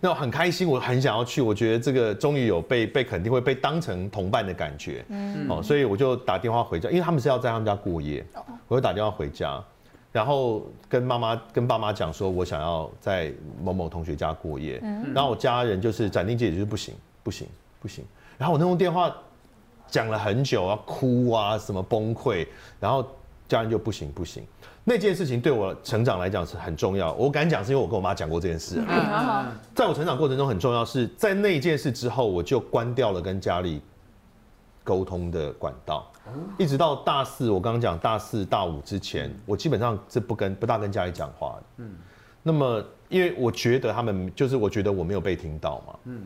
[0.00, 5.48] 那我很开心，我很想要去，我觉得这个终于有被被肯定会被当成同伴的感觉，嗯。
[5.48, 8.24] 哦，所以我就打电话回家，因为他们是要在他们家过夜，
[8.68, 9.62] 我就打电话回家，
[10.12, 13.32] 然后跟妈妈跟爸妈讲说，我想要在
[13.62, 15.12] 某某同学家过夜，嗯。
[15.14, 17.48] 然后我家人就是斩钉截铁就是不行不行
[17.80, 18.04] 不行，
[18.36, 19.14] 然后我那通电话
[19.88, 22.46] 讲了很久啊，哭啊什么崩溃，
[22.78, 23.06] 然后
[23.48, 24.44] 家人就不行不行。
[24.88, 28.80] 那件事情对我成长来讲是很重要，我敢讲是因为我跟我妈讲过这件事
[29.74, 33.82] 在我成长过程中很重要是在那件事之后，我就关掉了跟家里
[34.84, 36.08] 沟通的管道，
[36.56, 41.62] 一直到大四，我刚刚讲大四大五之前，我基本上是不跟不大跟家里讲话的。
[41.78, 41.90] 嗯，
[42.44, 45.98] 那么因为我觉得他们就是我觉得我没有被听到嘛。
[46.04, 46.24] 嗯，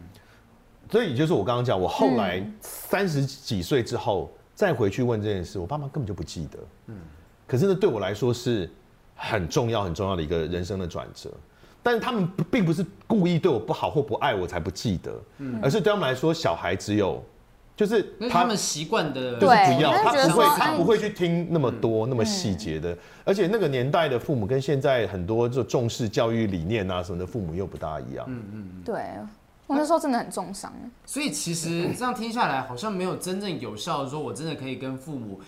[0.90, 6.58] 所以就是我刚刚讲，我后来三十几岁之后再回去问这件事，我爸妈根本就不记得。
[6.88, 6.96] 嗯，
[7.50, 8.70] 可是呢，对我来说是
[9.16, 11.28] 很重要很重要的一个人生的转折。
[11.82, 17.24] 但是他们不并不是故意对我不好或不爱我才不记得，嗯而是对他们来说，小孩只有
[17.74, 28.26] 就是他他们习惯的，就是对不要，他不会他不会去听那么多那么细节的，而且那个年代的父母跟现在很多就重视教育理念啊什么的父母又不大一样。
[28.28, 29.02] 嗯嗯对，
[29.66, 30.70] 我那时候真的很重伤。
[31.06, 35.40] 所以其实这样听下来，好像没有真正有效的说，我真的可以跟父母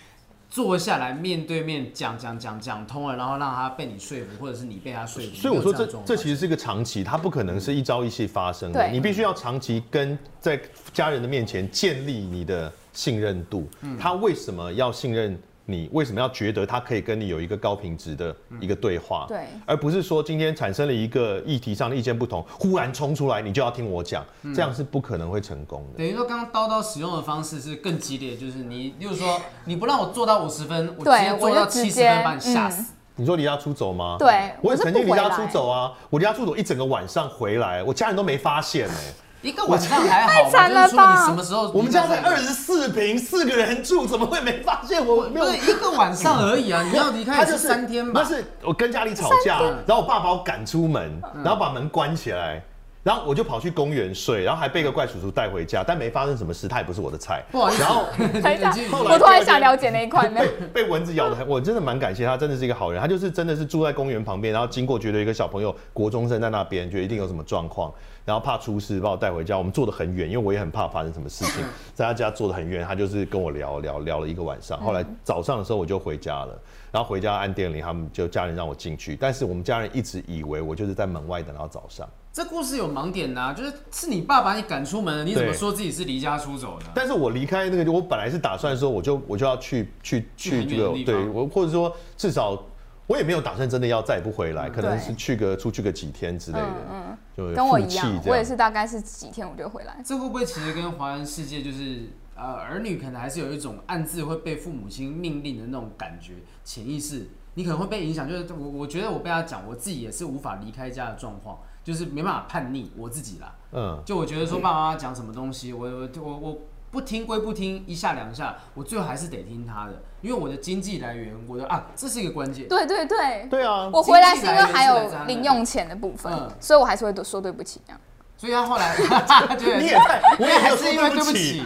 [0.52, 5.34] 坐下来面对面讲讲讲讲通了，然后让他被你说服，或者是你被他说服。
[5.34, 10.60] 所以我说这这其实是一个长期，它不可能是一朝一夕发生的，你必须要长期跟在
[10.92, 13.66] 家人的面前建立你的信任度。
[13.98, 15.88] 他为什么要信任你？
[15.92, 19.26] 为什么要觉得他可以跟你有一个高品质的一个对话？
[19.28, 25.98] 对而不是说今天产生了一个议题上的意见不同，忽然冲出来你就要听我讲，这样是不可能会成功的。
[25.98, 32.92] 等于说，刚刚叨叨使用的方式是更激烈，就是你，例如说，你不让我做到五十分，我直接做到七十分，把你吓死。
[33.14, 34.16] 你说离家出走吗？
[34.18, 38.94] 对我也曾经离家出走啊，我离家出走一整个晚上回来，我家人都没发现哎、
[39.42, 41.70] 一个晚上还好吧， 太惨了就是说你吧什么时候？
[41.74, 45.52] 我们家才二十四平，四个人住，怎么会没发现我没有？
[45.52, 46.82] 一个晚上而已啊！
[46.82, 48.28] 你要离开也是三天吧不？
[48.28, 52.62] 是我跟家里吵架，然后我爸把我赶出门，然后把门关起来，
[53.02, 57.42] 然后我就跑去公园睡，然后还被个怪叔叔带回家，但没发生什么事，他也不是我的菜。
[57.50, 63.00] 不好意思，然后等一下我突然想了解那一块， 被被蚊子咬的很，我真的蛮感谢他，真的是一个好人。
[63.00, 67.92] 他就是真的是住在公园旁边，然后经过觉得一个小朋友国中生在那边，觉得一定有什么状况，
[68.24, 69.58] 然后怕出事把我带回家。
[69.58, 74.80] 我们坐得很远，因为我也很怕发生什么事情，在他家坐得很远，他就是跟我聊聊聊了一个晚上。
[74.80, 76.56] 后来早上的时候我就回家了，
[76.92, 82.08] 然后回家按电铃，他们就家人让我进去，但是我们家人一直以为我就是在门外等到早上。
[82.32, 86.86] 这故事有盲点呐、就是是你爸把你赶出门，你怎么对说自己是离家出走呢？
[86.94, 92.58] 但是我离开那个，我本来是打算说，我就我就要去去去这个对我或者说至少
[93.06, 100.00] 我也没有打算真的要再也不回来，可能是去个出去个几天之类的，嗯就跟我一样，我也是大概是几天我就回来。
[100.02, 106.32] 这会不会其实跟华人世界就是呃儿女可能还是有一种暗自会被父母亲命令的那种感觉，
[106.64, 108.26] 潜意识你可能会被影响。
[108.26, 113.54] 就是我我觉得我被他讲，我自己也是无法离开家的状况，就是没办法叛逆我自己啦。
[113.72, 116.58] 嗯，就我觉得说爸爸妈妈讲什么东西，我我我我
[116.90, 122.68] 不听归不听，一下两下，我最后还是得听他的，因为我的经济来源，我的啊，这是一个关键。
[122.68, 128.00] 对对对，对啊，我回来是因为还有零用钱的部分嗯，所以我还是会说对不起这样。
[128.36, 131.62] 所以他后来，他觉得 你也太，我也还是因为对不起。。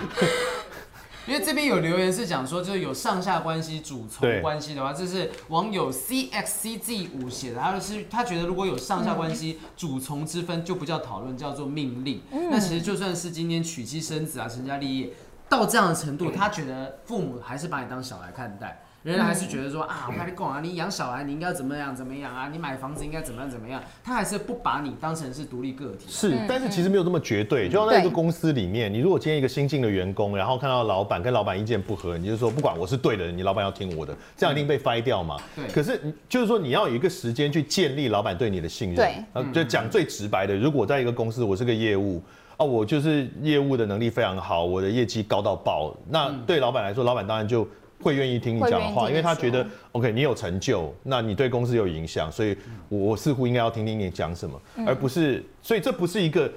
[1.26, 12.22] 因为这边有留言是讲说，就是有上下关系、主从关系的话，这是网友 C X C Z 五写的，他就是他觉得如果有上下关系、主从之分，就不叫讨论，叫做命令。
[12.30, 15.10] 那其实就算是今天娶妻生子啊、成家立业
[15.48, 18.84] 到这样的程度，他觉得父母还是把你当小孩看待。
[19.06, 26.06] 人家还是觉得说啊，我跟你讲啊，你养小孩你应该怎么样怎么样啊，你买房子应该怎么样怎么样，他还是不把你当成是独立个体。
[26.08, 27.68] 是，但是其实没有这么绝对。
[27.68, 35.36] 就像在一个公司里面，你如果今天一个新进的员工，然后看到老板跟老板意见不合，你就说不管我是对的，你老板要听我的，这样一定被 fire 掉嘛。
[35.54, 38.96] 对可是你就是说你要有一个时间去建立老板对你的信任。
[38.96, 42.20] 对呃，就讲最直白的，如果在一个公司我是个业务。
[42.56, 45.94] 哦，我就是业务的能力非常好，我的业绩高到爆。
[46.08, 47.68] 那对老板来说，老板当然就
[48.02, 52.56] 会愿意听你讲的话，因为他觉得 OK，你有成就，那你对公司有影响，所以
[52.88, 56.50] 我我似乎应该要听听你讲什么，而不是，所以这不是一个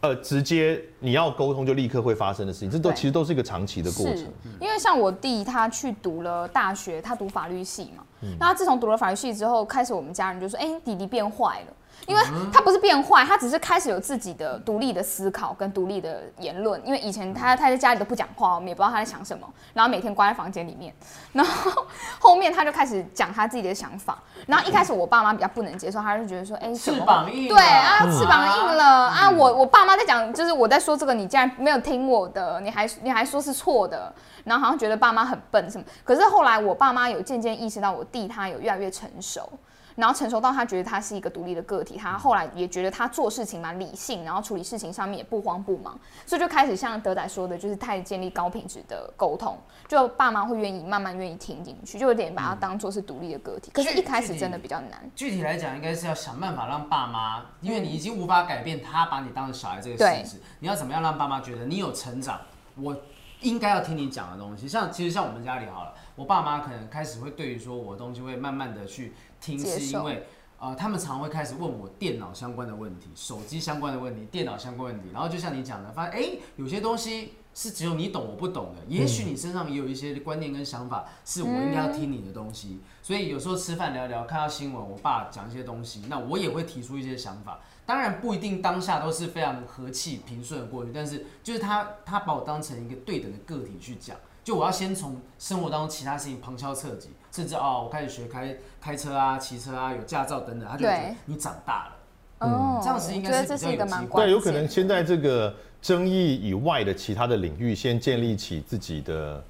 [0.00, 4.26] 呃直接你要沟通就立刻会发生的事情，这都其实都是一个长期的过程。
[4.60, 8.04] 因为像我弟他去读了大学，他读法律系嘛。
[8.22, 11.66] 嗯那他自从读了法律系之后，开始我们家人就说：“哎、弟弟变坏了。”
[12.06, 16.80] 因为他不是变坏，他只是开始有自己的独立的思考跟独立的言论。
[16.86, 20.94] 因为以前他他在家里都不讲话，我们也不知道他在想什么，然后每天关在房间里面。
[21.32, 21.86] 然后
[22.18, 24.18] 后面他就开始讲他自己的想法。
[24.46, 29.30] 然后一开始我爸妈比较不能接受，他就觉得说，哎，翅膀硬了对啊，翅膀硬了啊！
[29.30, 34.12] 我我爸妈在讲，就是我在说这个，你竟然没有听我的，你还你还说是错的，
[34.44, 35.84] 然后好像觉得爸妈很笨什么。
[36.04, 39.50] 可是后来我爸妈有渐渐意识到，我弟他有越来越成熟。
[39.94, 53.70] 然后成熟到他觉得他是一个独立的个体，他后来也觉得他做事情蛮理性，然后处理事情上面也不慌不忙，所以就开始像德仔说的，就是太建立高品质的沟通，就爸妈会愿意慢慢愿意听进去，就有点把他当做是独立的个体。
[53.72, 55.10] 可是，一开始真的比较难。
[55.14, 62.40] 具体来讲，应该是要想办法让爸妈，因为你已经无法改变他把你当成小孩这个事实，你要怎么样让爸妈觉得你有成长？
[62.76, 62.96] 我
[63.42, 64.66] 应该要听你讲的东西。
[64.66, 69.12] 像其实像我们家里好了，我爸妈可能开始会对于说我的东西会慢慢的去。
[69.44, 70.26] 听是因为，
[70.58, 78.82] 呃，他们常会开始问我电脑相关的问题、手机相关的问题、电脑相关问题，然后就像你讲的，发现哎，有些东西是只有你懂，我不懂的。
[78.88, 82.80] 也许你身上也有一些观念跟想法，是我应该要听你的东西。
[83.02, 87.60] 所以有时候吃饭聊聊，看到新闻，我爸讲一些东西，那我也会提出一些想法。
[87.84, 94.16] 当然不一定当下都是非常和气平顺的过去，但是就是他他把我当成一个对等的个体去讲。
[94.42, 102.46] 就我要先从生活当中其他事情旁敲侧击，甚至哦，我开始学开开车啊、骑车啊，有驾照等等，他就觉得你长大了。
[102.46, 104.22] 哦，这样子应该是比较有机会。
[104.22, 109.44] 对，有可能先在这个争议以外的其他的领域，先建立起自己的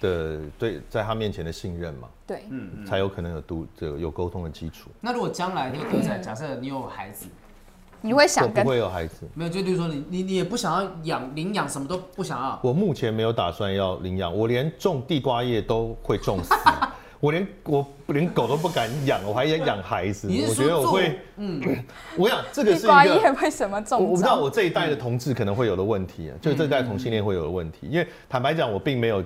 [0.00, 2.08] 的对在他面前的信任嘛。
[2.26, 4.90] 对，嗯，才有可能有读这个有沟通的基础。
[5.00, 7.26] 那如果将来那个歌仔，假设你有孩子。
[8.00, 9.26] 你会想不会有孩子？
[9.34, 12.56] 没有，就比如说你你你也不想要养领养，什么都不想要。
[12.62, 16.54] 我目前没有打算要领养，我连种地瓜叶都会种死，
[17.20, 20.28] 我连我连狗都不敢养，我还要养孩子。
[20.28, 21.60] 我觉得我会，嗯，
[22.16, 24.00] 我想这个是为什么种？
[24.00, 27.88] 我不知道我这一代的同志可能会有的问题啊，就这一代同性恋会有的问题。
[27.88, 29.22] 因为坦白讲，我并没有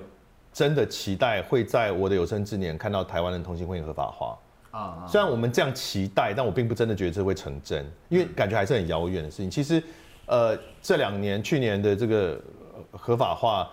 [0.51, 4.37] 真的期待会在我的有生之年看到台湾的同性婚姻合法化。
[4.71, 9.47] 啊，虽然我们这样期待，但我并不真的觉得这会成真，因为感觉还是很遥远的事情。
[9.47, 9.81] 其实，
[10.25, 12.41] 呃，这两年去年的这个
[12.89, 13.69] 合法化，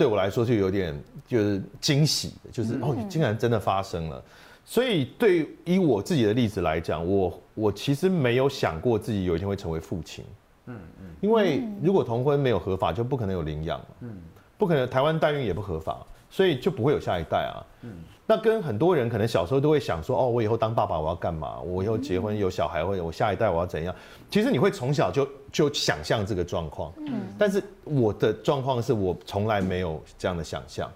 [0.00, 4.24] 对我来说就有点就是惊喜，就是哦，竟然真的发生了。
[4.64, 10.24] 所以，对以我自己的例子来讲，我我其实没有想过自己有一天会成为父亲。
[10.64, 14.08] 嗯嗯，因为如果同婚没有合法，就不可能有领养嗯，
[14.56, 15.98] 不可能台湾代孕也不合法，
[16.30, 17.60] 所以就不会有下一代啊。
[17.82, 17.90] 嗯。
[18.30, 21.58] 那跟很多人可能小时候都会想说，哦，我以后当爸爸我要干嘛？
[21.62, 23.92] 我以后结婚有小孩或者我下一代我要怎样？
[24.30, 26.92] 其实你会从小就就想象这个状况。
[26.98, 27.22] 嗯。
[27.36, 30.88] 但是我的状况是我从来没有这样的想象，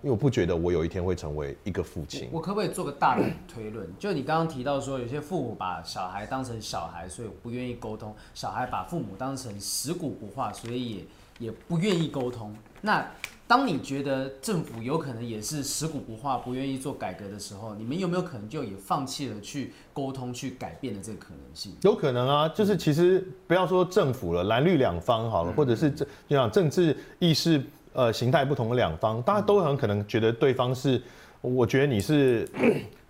[0.00, 2.30] 因为我不觉得我有一天会成为一个父亲。
[2.32, 3.86] 我可不可以做个大的推论？
[3.98, 11.04] 就你刚刚提到说，有些父母把小孩当成小孩，所以不愿意沟通；小孩把父母当成食古不化，所以也
[11.40, 12.54] 也不愿意沟通。
[12.80, 13.06] 那
[13.46, 21.72] 当你觉得政府有可能也是食古不化，不愿意做改革的时候，你们有没有可能就也放弃了去沟通、去改变的这个可能性？
[21.82, 31.00] 有可能啊，就是其实不要说政府了，蓝绿两方好了，或者是政就像政治意识呃形态不同的两方，大家都很可能觉得对方是，
[31.40, 32.48] 我觉得你是。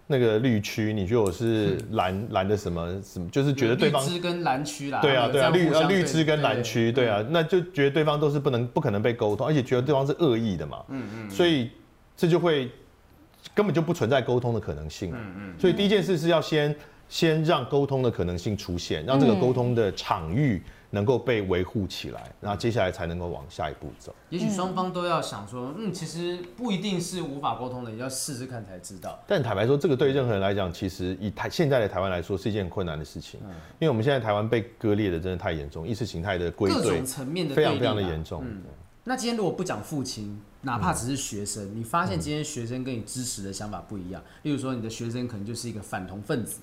[0.06, 3.28] 那个绿区，你觉得我是蓝蓝的什么什么？
[3.30, 5.00] 就是觉得对方绿枝跟蓝区啦。
[5.00, 10.84] 对啊，对啊，绿呃绿枝跟蓝区，对啊，那就觉得对方都是不能不可能被沟通，而且觉得对方是恶意的嘛。
[10.88, 11.30] 嗯嗯。
[11.30, 11.70] 所以
[12.16, 12.70] 这就会
[13.54, 15.10] 根本就不存在沟通的可能性。
[15.14, 15.54] 嗯嗯。
[15.58, 16.76] 所以第一件事是要先
[17.08, 20.62] 先让沟通的可能性出现，让这个沟通的场域。
[20.94, 24.14] 能够被维护起来，然后接下来才能够往下一步走。
[24.30, 29.18] 也许双方都要想说，嗯，其实不一定是无法沟通的，要试试看才知道。
[29.26, 33.40] 但坦白说，这个对任何人来讲，其实以台现在的台湾来说，是一件困难的事情。
[33.42, 38.44] 嗯，因为我们现在台湾被割裂的真的太严重，意识形态的归各种层面的非常非常的严重。
[38.46, 38.62] 嗯，
[39.02, 46.60] 那今天如果不讲父亲，哪怕只是学生，你发现今天学生跟你支持的想法不一样，例如说你的学生可能就是一个反同分子，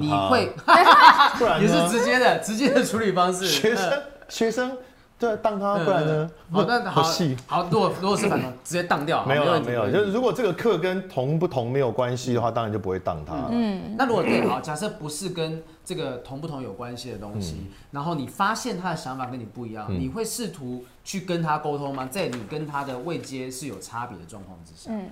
[0.00, 0.52] 你会
[1.38, 4.02] 不然也是直接的直接的处理方式，学生。
[4.28, 4.76] 学生
[5.18, 6.30] 对当他，不然呢？
[6.52, 7.02] 好，那好，
[7.46, 9.24] 好，如果如果是反同，直接当掉。
[9.26, 13.34] 没有没有，就是如果这个课跟同不同没有关系的话，当然就不会当他。
[13.50, 22.06] 嗯，那如果对，好，假设不是跟这个同不同有关系的东西，然后你发现他的想法跟你不一样，你会试图去跟他沟通吗？
[22.08, 25.10] 在你跟他的位阶是有差别的状况之下，嗯，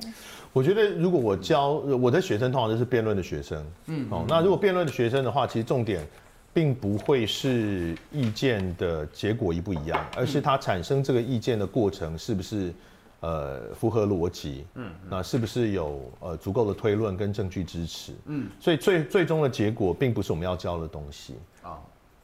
[0.53, 6.07] 我觉得如果我教我的学生，通常都是辩论的学生，嗯，哦，那如果辩论的学生的话，其实重点。
[6.57, 12.73] 并不会是意见的结果一不一样，而是它产生这个意见的过程是不是
[13.21, 21.77] 呃符合逻辑，嗯，那是不是有呃足够的推论跟证据支持，嗯，所以最最终的结果并不是我们要教的东西，啊，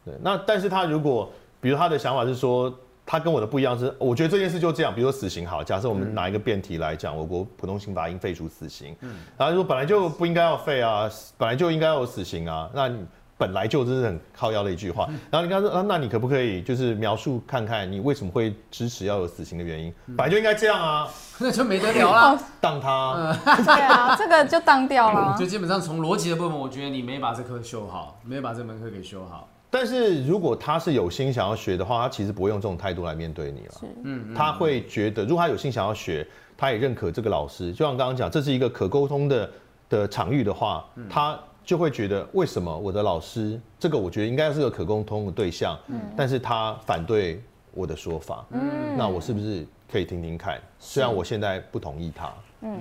[0.03, 2.75] 对，那但是他如果比如他的想法是说。
[3.05, 4.95] 他跟我的不一样是，我觉得这件事就这样。
[4.95, 8.95] 比如说死刑好，假设我们拿一个辩题来讲，我国普通刑法应废除死刑。
[9.01, 12.71] 嗯，然后说本来就不应该要废啊，本来就应该要有死刑啊。
[12.73, 13.05] 那你
[13.43, 15.09] 本来就这是很靠腰的一句话。
[15.29, 19.93] 然后你刚说啊，那你可不可以就是描述看看你为什么会支持要有死刑的原因？
[20.17, 21.09] 本来就应该这样啊，
[21.41, 23.37] 那就没得聊了，当他。
[23.67, 25.35] 对啊，这个就当掉了。
[25.39, 29.49] 就基本上从逻辑的部分，我觉得你没把这课修好，没有把这门课给修好。
[29.75, 33.75] 但是如果他是有心想要学的话，他其实不会用这种态度来面对你了。
[34.05, 36.27] 嗯，他会觉得，如果他有心想要学，
[36.59, 39.51] 他也认可这个老师，就像刚刚讲，这是一个可沟通的
[39.89, 47.43] 的场域的话，他就会觉得，为什么我的老师这个我觉得应该是个可沟通的对象，嗯，但是他反对
[47.73, 50.61] 我的说法，嗯，那我是不是可以听听看？
[50.79, 52.33] 虽然我现在不同意他，
[52.63, 52.81] 嗯，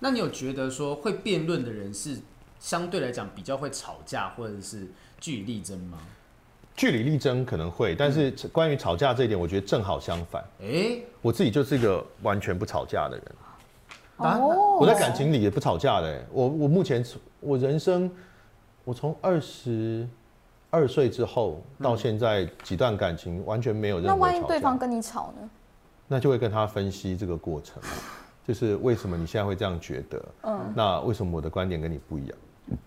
[0.00, 2.18] 那你有觉得说会辩论的人是
[2.60, 4.86] 相对来讲比较会吵架，或者是？
[5.20, 5.96] 据理力争吗？
[6.76, 10.44] 据理力争可能会，但是关于吵架这一点，我觉得正好相反。
[10.60, 13.24] 哎，我自己就是一个完全不吵架的人。
[14.16, 16.24] 哦，我在感情里也不吵架的。
[16.32, 17.04] 我我目前
[17.40, 18.10] 我人生，
[18.84, 20.08] 我从二十
[20.70, 24.10] 二岁之后到现在几段感情完全没有任何。
[24.10, 25.48] 那万一对方跟你吵呢？
[26.06, 27.82] 那就会跟他分析这个过程，
[28.46, 30.24] 就是为什么你现在会这样觉得？
[30.42, 32.38] 嗯，那为什么我的观点跟你不一样？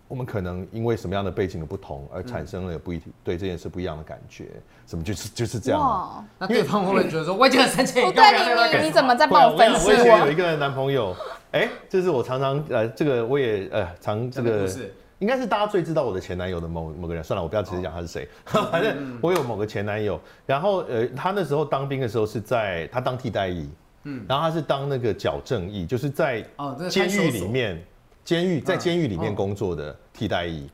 [0.07, 4.45] 我们可能因为什么样的背景的不同，而产生了不一对这件事不一样的感觉，
[4.87, 6.25] 什么就是就是这样。
[6.39, 9.87] 那对方会不会觉得说，我已经很生气，对，你你你怎么在帮我分析？
[9.87, 11.15] 我以前有一个男朋友，
[11.51, 14.67] 哎，这是我常常呃，这个我也呃常这个，
[15.19, 17.23] 应该是大家最知道我的前男友的某某个人。
[17.23, 18.27] 算了，我不要直接讲他是谁，
[18.71, 20.19] 反正我有某个前男友。
[20.45, 23.69] 然后呃，他那时候当兵的时候是在他当替代役，
[24.03, 26.43] 嗯，然后他是当那个矫正役，就是在
[26.89, 27.79] 监狱里面。
[28.27, 30.69] 监狱在监狱里面工作的替代役，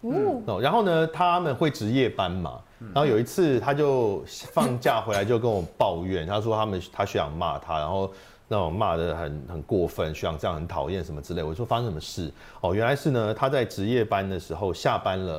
[0.48, 8.12] 哦，然后呢，他们会值夜班嘛，然后有一次他就放假回来就跟我抱怨，他说他们他学长骂他，然后
[8.48, 11.44] 那种骂的很很过分，学长这样很讨厌什么之类。
[11.44, 12.34] 我说发生什么事？
[12.62, 15.34] 哦，原来是呢，他在值夜班的时候下班了，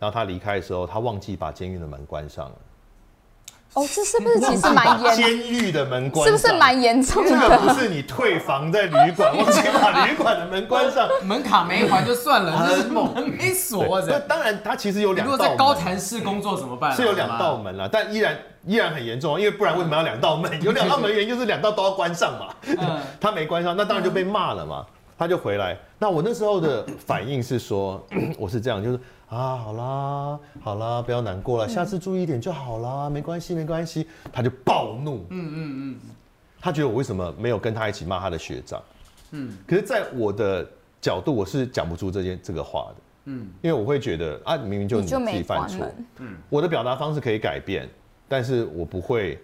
[0.00, 2.56] 然后他离开的时候，他忘记把监狱的门关上了。
[3.74, 5.14] 哦，这是不是其实蛮严？
[5.14, 7.30] 监狱的门关是不是蛮严重的？
[7.30, 14.00] 这个不是你退房在旅馆，忘记把旅馆的门关上，门卡没还就算了，这是门没锁。
[14.08, 15.32] 那当然，它其实有两道。
[15.32, 16.92] 如果在高谈室工作怎么办？
[16.96, 20.60] 是有两道门了，但依然依然很严重，因为不然为什么要两道门？
[20.62, 22.98] 有两道门原因就是两道都要关上嘛。
[23.20, 24.84] 他没关上，那当然就被骂了嘛。
[25.20, 28.02] 他就回来，那我那时候的反应是说，
[28.38, 28.98] 我是这样，就是。
[29.28, 34.08] 啊，好啦，好啦，不要难过了，下次注意一点就好啦，没关系，没关系。
[34.32, 36.00] 他就暴怒，嗯嗯嗯，
[36.58, 38.82] 他觉得我为什么没有跟他一起骂他的学长？
[39.32, 40.66] 嗯，可是，在我的
[41.00, 42.94] 角度，我是讲不出这件这个话的，
[43.26, 45.86] 嗯，因为我会觉得啊，明明就你自己犯错，
[46.18, 47.88] 嗯，我的表达方式可以改变，
[48.26, 49.38] 但是我不会，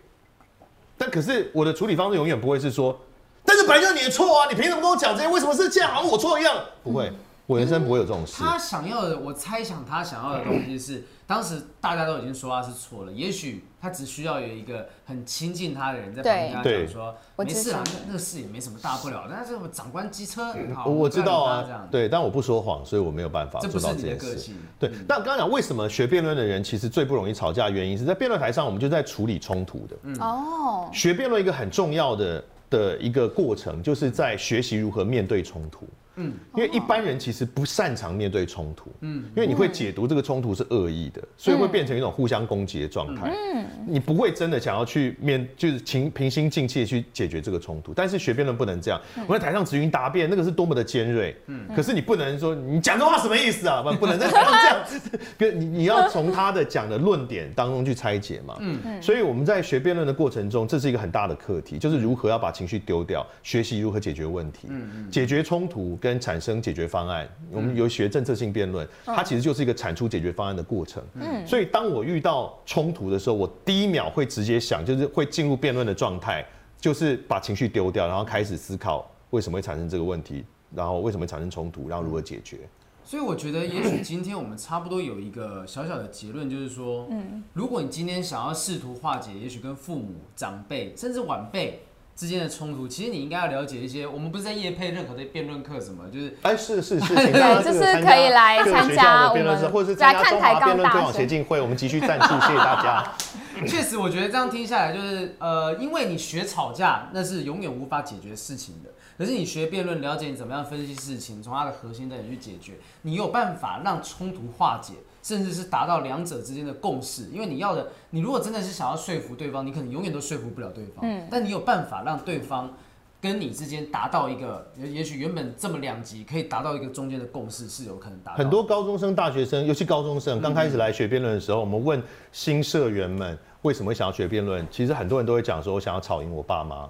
[0.99, 2.99] 但可是我的处理方式永远不会是说，
[3.47, 5.29] 但是本来就是你的错啊，你凭什么跟我讲这些？
[5.29, 5.95] 为什么是这样？
[5.95, 7.13] 好像我错一样，不会。
[7.47, 8.43] 我人生不会有这种事。
[8.43, 19.29] 他想要的，我猜想他想要的东西是，当时大家都已经说他是错了，也许他只需要有一个很亲近他的人在旁边跟他讲说，没事啊，那个事也没什么大不了。
[19.31, 24.51] 但是长官机车，好，我知道啊，对，但我不说谎，所以我没有办法做到这件事。
[24.77, 29.97] 对，那刚刚讲为什么学辩论的人其实最不容易吵架，原因是在辩论台上我们就在处理冲突的。
[30.19, 35.87] 哦，学辩论一个很重要的的一个过程，就是在学习如何面对冲突。
[36.17, 43.31] 嗯，因为一般人其实不擅长面对冲突，嗯，因为你会解读这个冲突是恶意的，所以会变成一种互相攻击的状态。
[43.55, 47.93] 嗯，你不会真的想要去面，就是平平心静气去解决这个冲突。
[47.95, 51.37] 但是学辩论不能这样，我在台上直云答辩，那个是多么的尖锐。
[51.47, 53.83] 嗯，可是你不能说你讲这话什么意思啊？
[53.83, 55.19] 不，不能在台上这样子。
[55.37, 58.57] 跟你你要从他的讲的论点当中去拆解嘛。
[58.61, 59.03] 嗯嗯。
[59.03, 65.97] 所以我们在学辩论的过程中，这是一个很大的课题，就是如何要把情绪丢掉，学习如何解决问题，嗯嗯，解决冲突。
[66.07, 71.03] 跟产生解决方案，我们有学政策性辩论，它其实就是一个产出解决方案的过程。
[71.15, 76.47] 嗯，所以当我遇到冲突的时候，我第一秒会直接想，就是会进入辩论的状态，
[76.81, 82.59] 就是把情绪丢掉，然后开始思考为什么会产生这个问题，然后为什么会产生冲突，然后如何解决。
[83.03, 91.81] 所以我觉得，也许今天我们差不多有一个小小的结论，就是说，嗯，如果你今天想要试图化解，也许跟父母、长辈甚至晚辈。
[92.17, 94.07] 之间的冲突，其实你应该要了解一些。
[94.07, 103.13] 我们不是在夜配任何的辩论课，什么就是哎，是是是， 对，就是可以来参加我们或者是参加中华辩论推广协进会，我们继续赞助，谢谢大家。
[103.67, 108.91] 确实，我觉得这样听下来，就是呃，因为你学吵架，那是永远无法解决事情的。
[109.19, 114.93] 可是你学辩论，了解你怎么样分析事情，从它的核心在点去解决，你有办法让冲突化解，
[115.27, 117.25] 甚至是达到两者之间的共识。
[117.33, 121.05] 因为你要的，你如果真的是想要说服对方，你可能永远都说服不了对方。
[121.05, 121.27] 嗯。
[121.29, 122.73] 但你有办法让对方
[123.21, 128.39] 跟你之间达到一个，也也许原本这么两极，可以达到一个中间的共识，是有可能达到。
[128.39, 132.01] 很多高中生、大学生，尤其高中生刚开始来学辩论的时候，我们问
[132.31, 136.89] 新社员们为什么会想要学辩论，其实很多人都会讲说，我想要吵赢我爸妈。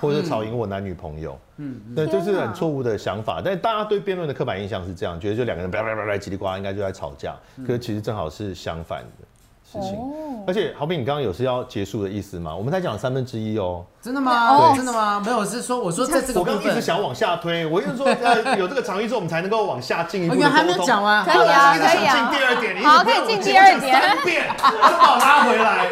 [0.00, 3.40] 或者吵赢我男女朋友，嗯，那就是很错误的想法。
[3.44, 7.36] 但是大家对辩论的刻板印象是这样，觉得就两个人叭叭叭叭叽里呱啦，应该就在吵架。
[7.66, 9.26] 可是其实正好是相反的
[9.64, 9.98] 事情。
[10.46, 12.54] 而且，好比你刚刚有是要结束的意思吗？
[12.54, 13.84] 我们才讲三分之一哦。
[14.00, 14.72] 真的吗？
[14.76, 15.20] 真的吗？
[15.24, 20.50] 没有，是说我说在这个我刚一直想往下推，我就是说 呃有这个场域之后，我们才能够往下进一步沟通。
[20.50, 22.14] 还没讲完，可以啊，可以啊。
[22.14, 24.00] 进第二点，好，可以进第二点。
[24.00, 25.88] 三遍，把我拉回来。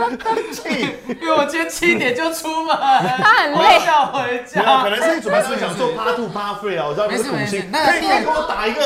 [0.52, 0.88] 气，
[1.20, 4.82] 因为我今天七点就出门，他很累要回家。
[4.82, 7.70] 可能是你准备是想做 part two part three 啊，我知道你是苦心。
[7.70, 8.80] 可以可以给我打一个。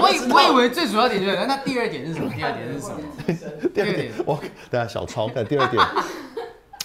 [0.00, 2.30] 我以我以为最主要点就是，那第二点是什么？
[2.34, 2.96] 第二点是什么？
[3.74, 4.40] 第二点，我
[4.70, 5.84] 等下小超看第二点。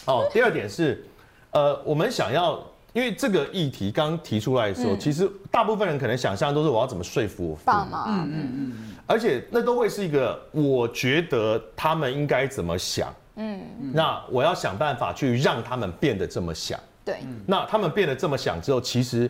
[0.05, 1.05] 哦，第二点是，
[1.51, 2.59] 呃，我们想要，
[2.93, 13.61] 因为这个议题刚提出来的时候，其实大部分人可能想象都是我要怎么说服我爸妈，嗯嗯嗯，而且那都会是一个，我觉得他们应该怎么想，嗯，
[13.93, 19.29] 那我要想办法去让他们变得这么想，对，那他们变得这么想之后，其实，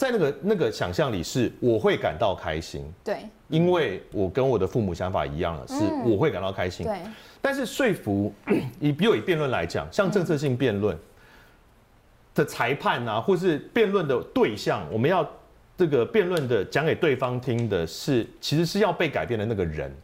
[0.00, 5.74] 在那个那个想象里是我会感到开心，对，因为我跟我的父母想法一样了，是
[6.06, 6.98] 我会感到开心，对。
[7.42, 8.32] 但是说服
[8.80, 10.98] 以比如以辩论来讲，像政策性辩论
[12.34, 15.30] 的裁判啊，或是辩论的对象，我们要
[15.76, 19.94] 这个辩论的讲给对方听的是，其实是要被改变的那个人。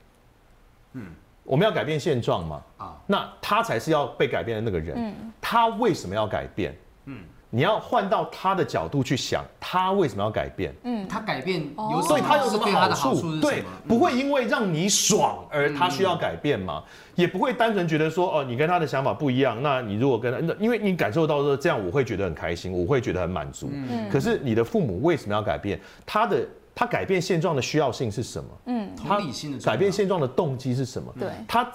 [0.93, 1.07] 嗯，
[1.43, 2.63] 我们要改变现状嘛？
[2.77, 4.95] 啊，那他才是要被改变的那个人。
[4.99, 6.77] 嗯，他为什么要改变？
[7.07, 7.19] 嗯。
[7.57, 10.75] 你要换到他的角度去想，他为什么要改变？
[10.83, 13.41] 嗯，他改变有，所以他有什么好处？
[13.41, 16.85] 对，不会因为让你爽而他需要改变嘛？
[17.15, 23.71] 也不会单纯觉得说，哦，你跟他的想法不一样，那你如果跟他，因为你感受到说这样，我会觉得很开心，我会觉得很满足。
[23.73, 25.81] 嗯，可是你的父母为什么要改变？
[26.05, 28.51] 他的他改变现状的需要性是什么？
[28.67, 31.11] 嗯，他理性的改变现状的动机是什么？
[31.19, 31.67] 对，他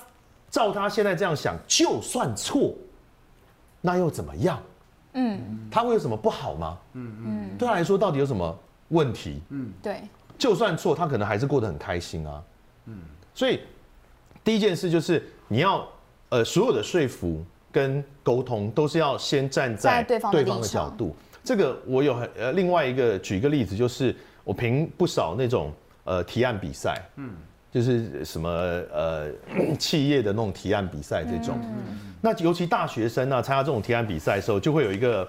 [0.48, 2.72] 照他现在这样想，就算错，
[3.82, 4.62] 那又怎么样？
[5.14, 6.78] 嗯，他会有什么不好吗？
[6.94, 8.58] 嗯嗯，对他来说到底有什么
[8.90, 9.42] 问题？
[9.50, 10.02] 嗯，对，
[10.38, 12.44] 就算错，他可能还是过得很开心啊。
[12.86, 12.98] 嗯，
[13.34, 13.60] 所以
[14.44, 15.88] 第一件事就是你要
[16.30, 21.16] 呃所有的说服跟沟通都是要先站在对方的角度。
[21.44, 25.72] 这个我有很呃另外一个举一个例子，就是我评不少那种
[26.04, 27.34] 呃提案比赛，嗯。
[27.72, 29.30] 就是什么呃
[29.80, 31.58] 企业的那种提案比赛这种，
[32.22, 35.28] 那尤其大学生呢参加这种提案比赛的时候，就会有一个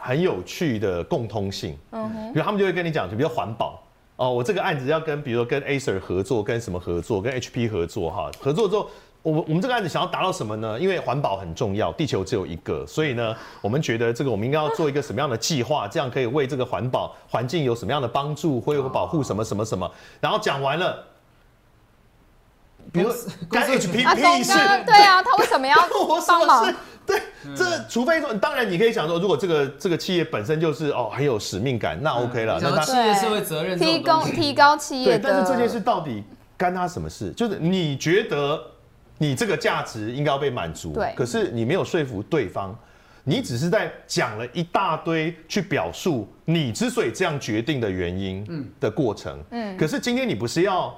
[0.00, 3.80] 很有趣的共通性，嗯哼，比如他们就会跟你讲，就比如环保。
[4.16, 8.88] 哦，我这个案子要跟比如说跟 Acer 合作，跟什么合作，跟 HP 合作哈，合作之后，
[9.22, 10.78] 我们我们这个案子想要达到什么呢？
[10.78, 19.90] 因为环保很重要，地球只有一个，所以呢，我们觉得这个我们应该要做一个什么样的计划，这样可以为这个环保环境有什么样的帮助，会有保护什么什么什么，
[20.20, 21.04] 然后讲完了。
[22.94, 23.12] 比如
[23.50, 24.52] 干 HPP 事，
[24.86, 25.74] 对啊，他为什么要
[26.28, 26.72] 帮忙？
[27.04, 27.20] 对，
[27.56, 32.60] 这除非说，当然你可以想说，如果这个这个企业本身就是哦很有使命感，那 OK 了。
[32.62, 36.22] 那企业社会责任提高提高企业对，但是这件事到底
[36.56, 37.32] 干他什么事？
[37.32, 38.62] 就是你觉得
[39.18, 42.72] 你这个价值应该要被满足，对，可是你没有说服对方，
[43.24, 50.96] 你只是在讲了一大堆去表述你之所以这样决定的原因，嗯的过程，嗯，可是今天你不是要。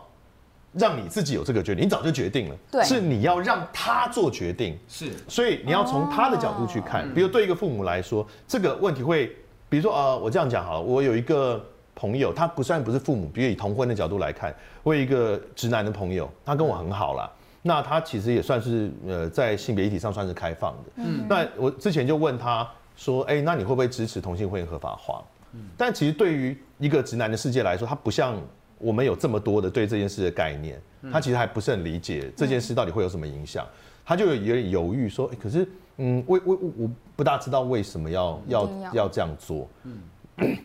[0.79, 7.13] 让你自己有这个决定，你早就决定了，对，是你要让他做决定，是，所以你要从他的角度去看。
[7.15, 9.35] 比如对一个父母来说，这个问题会，
[9.69, 11.65] 比如说呃，我这样讲好了，我有一个
[11.95, 25.25] 朋友，他不算不是父母，比如以同婚的角度来看，我有一个直男的朋友，他跟我很好了，那他其实也算是呃在性别议题上算是开放的，嗯，那我之前就问他说，哎，那你会不会支持同性婚姻合法化？
[25.55, 28.37] 嗯，但其实对于一个直男的世界来说，他不像。
[28.79, 30.81] 我们有这么多的对这件事的概念，
[31.13, 33.67] 他其实还不是很理解这件事到底会有什么影响，
[34.05, 35.67] 他就有点犹豫说，可是，
[35.97, 39.09] 嗯，为为我不大知道为什么要要要。
[39.09, 39.67] 这样做。
[39.85, 39.99] 嗯，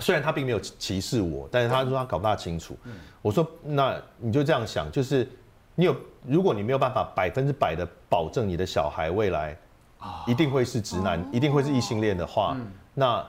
[0.00, 2.76] 虽然他并没有歧视我，但是他说他搞不大清楚。
[3.20, 5.28] 我说，那你就这样想，就是
[5.76, 5.94] 你有，
[6.26, 9.56] 如果你没有办法百分之百的保证你的小孩未来
[10.26, 12.56] 一定会是直男，一定会是异性恋的话，
[12.94, 13.24] 那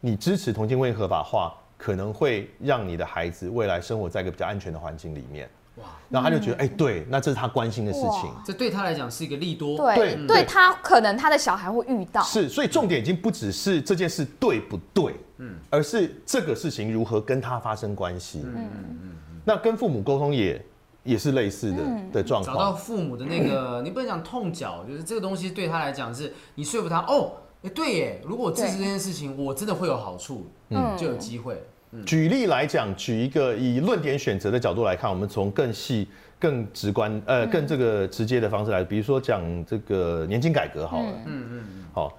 [0.00, 1.54] 你支持同性婚姻合法化？
[1.78, 5.48] 可能会让你的孩子未来生活在一个比较安全的环境里面。
[5.76, 8.28] 哇然后他就觉得，哎、对，那这是他关心的事情。
[8.44, 9.76] 这对他来讲是一个利多。
[9.94, 18.42] 对对他可能他的小孩会遇到，是，所以重点已经不只是这件事对不对，嗯，而是这个事情如何跟他发生关系。
[18.44, 19.16] 嗯嗯嗯。
[19.44, 20.60] 那跟父母沟通也
[21.04, 21.78] 也是类似的、
[22.12, 22.72] 的状况找到。
[22.72, 27.30] 父母的那个，你不能讲痛脚，就是这个东西对他来讲是，你说服他哦，
[27.62, 30.96] 哎、对耶，如果我支持这件事情，我真的会有好处，嗯。
[30.96, 31.60] 就有机会。
[32.06, 36.06] 举例来讲，举一个以论点选择的角度来看，我们从更细、
[36.38, 41.26] 更直观、呃更这个直接的方式来，比如说讲这个年金改革好了，嗯。
[41.26, 42.16] 嗯嗯，好，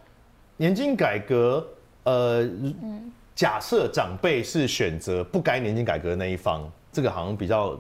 [0.58, 1.66] 年金改革，
[2.04, 2.46] 呃，
[3.34, 7.80] 假设长辈是选择不该年金改革的那一方，这个好像比较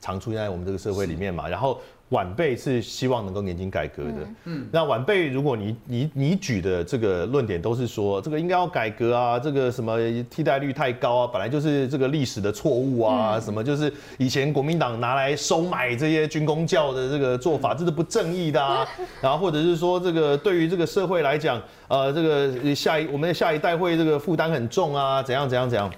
[0.00, 1.80] 常出现在我们这个社会里面嘛，然后。
[2.12, 9.98] 晚辈是希望能够年金改革的，嗯，那晚辈如果你你你举的这个论点都是说这个应该要改革啊，这个什么
[10.30, 18.86] 替代率太高啊，本来就是这个历史的错误啊，什么就是以前国民党拿来收买这些军工教的这个做法，这是不正义的啊，
[19.22, 25.90] 然后或者是说这个对于这个社会来讲，呃，这个下一我们的下一代会这个负担很重啊，怎样怎样怎样，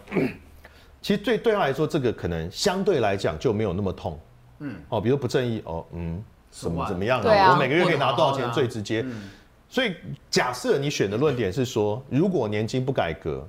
[1.02, 4.16] 其实对对他来说，这个可能相对来讲就没有那么痛。
[4.58, 9.04] 嗯，哦，比如不正义，哦，嗯，怎么怎么样对啊我每个月可以拿多少钱最直接。
[9.68, 9.96] 所以
[10.30, 13.46] 假设你选的论点是说，如果年金不改革，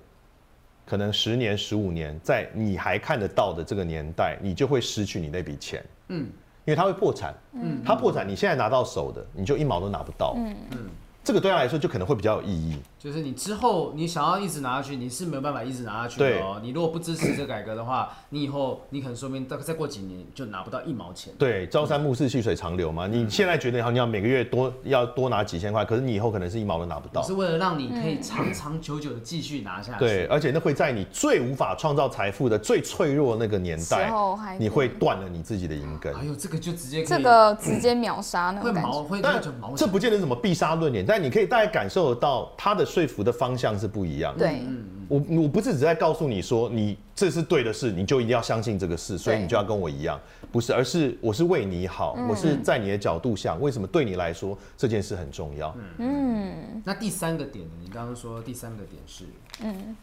[0.86, 5.86] 可能十年、十五年，在你还看得到的这个年代，你就会失去你那笔钱。
[6.08, 6.22] 嗯，
[6.64, 7.34] 因为它会破产。
[7.54, 10.34] 嗯，它破产，你现在拿到手的，你就一毛都拿不到。
[10.38, 10.90] 嗯嗯，
[11.24, 12.80] 这个对他来说就可能会比较有意义。
[13.06, 16.60] 就是你之后你想要一直拿下去，你是没有办法一直拿下去的哦。
[16.64, 21.32] 你如果不支持这改革的话，你以后你可能说明再再过几年就拿不到一毛钱。
[21.38, 23.06] 对，朝三暮四，细水长流嘛。
[23.06, 27.34] 你现在觉得好，你要每个月多要多拿几千块，可是你以后可能是一毛都拿不到是。
[27.34, 30.00] 为了让你可以长长久久的继续拿下去。
[30.00, 34.12] 对，而且那会在你最无法创造财富的、最脆弱那个年代
[34.58, 36.12] 你会断了你自己的银根。
[36.16, 38.90] 哎呦，这个就直接可以这个直接秒杀那会种感觉。
[38.90, 39.40] 毛会但
[39.76, 44.34] 这不见得什么必杀论点，但你可以大概感受得到他的说服的方向是不一样。
[44.38, 44.40] 的。
[44.40, 44.62] 对，
[45.10, 50.20] 我我不是只在告诉你说你这是对的事，你就一定要相信这个事，所以你就要跟我一样，
[50.52, 55.76] 不是，而是我是为你好，我是在你的角度想，为什么对你来说这件事很重要？
[55.98, 57.72] 嗯那第三个点呢？
[57.82, 59.26] 你刚刚说第三个点是，
[59.62, 59.96] 嗯，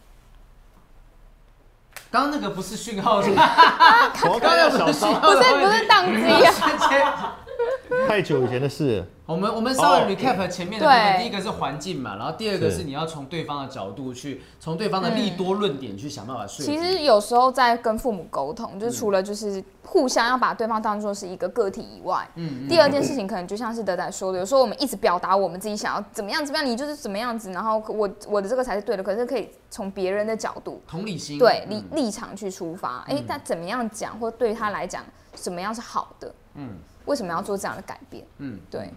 [2.10, 3.16] 刚刚那个不是讯号？
[3.24, 7.38] 我要看一下小不，是不是宕机啊，
[8.08, 9.04] 太久以前的事。
[9.24, 10.04] 我们我们稍哦。
[10.06, 11.22] 微 recap 前面的部分，对。
[11.22, 12.78] 第一个是环境嘛，然后第二个是。
[12.78, 16.70] 是你要从对方的角度去，从对方的利多论点去想办法说服。
[16.70, 31.96] 其实有时候在跟父母沟通，就是除了就是互相要把对方当做是一个个体以外，嗯第二件事情可能就像是德仔说的，有时候我们一直表达我们自己想要怎么样怎么样，你就是怎么样子，然后我我的这个才是对的，可是可以从别人的角度，同理心，对立嗯。
[31.96, 35.04] 立场去出发，哎，他怎么样讲，或对他来讲
[35.34, 36.70] 怎么样是好的，嗯
[37.04, 38.24] 为什么要做这样的改变？
[38.38, 38.90] 嗯，对，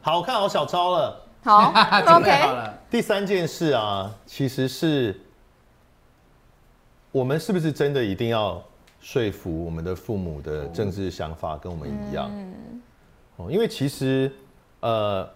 [0.00, 1.20] 好，看好小超了。
[1.42, 1.68] 好，
[2.16, 5.20] OK，了，第三件事啊，其实是
[7.12, 8.62] 我们是不是真的一定要
[9.00, 12.30] 说服我们的父母的政治想法跟我们一样？
[13.36, 14.32] 哦，因为其实
[14.80, 15.28] 呃，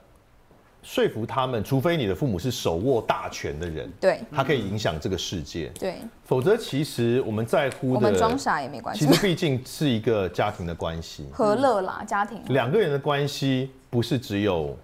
[0.88, 11.26] 说服他们，除非你的父母是手握大权的人，对他可以影响这个世界，对，否则其实我们在乎我们装的，傻也没关系其，实毕竟是一个家庭的关系。
[11.30, 14.74] 和乐啦，家庭，两个人的关系不是只有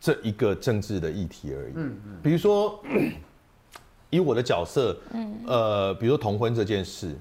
[0.00, 1.72] 这一个政治的议题而已。
[1.76, 2.18] 嗯嗯。
[2.22, 2.82] 比如说，
[4.08, 7.14] 以我的角色，嗯，呃，比如说同婚这件事，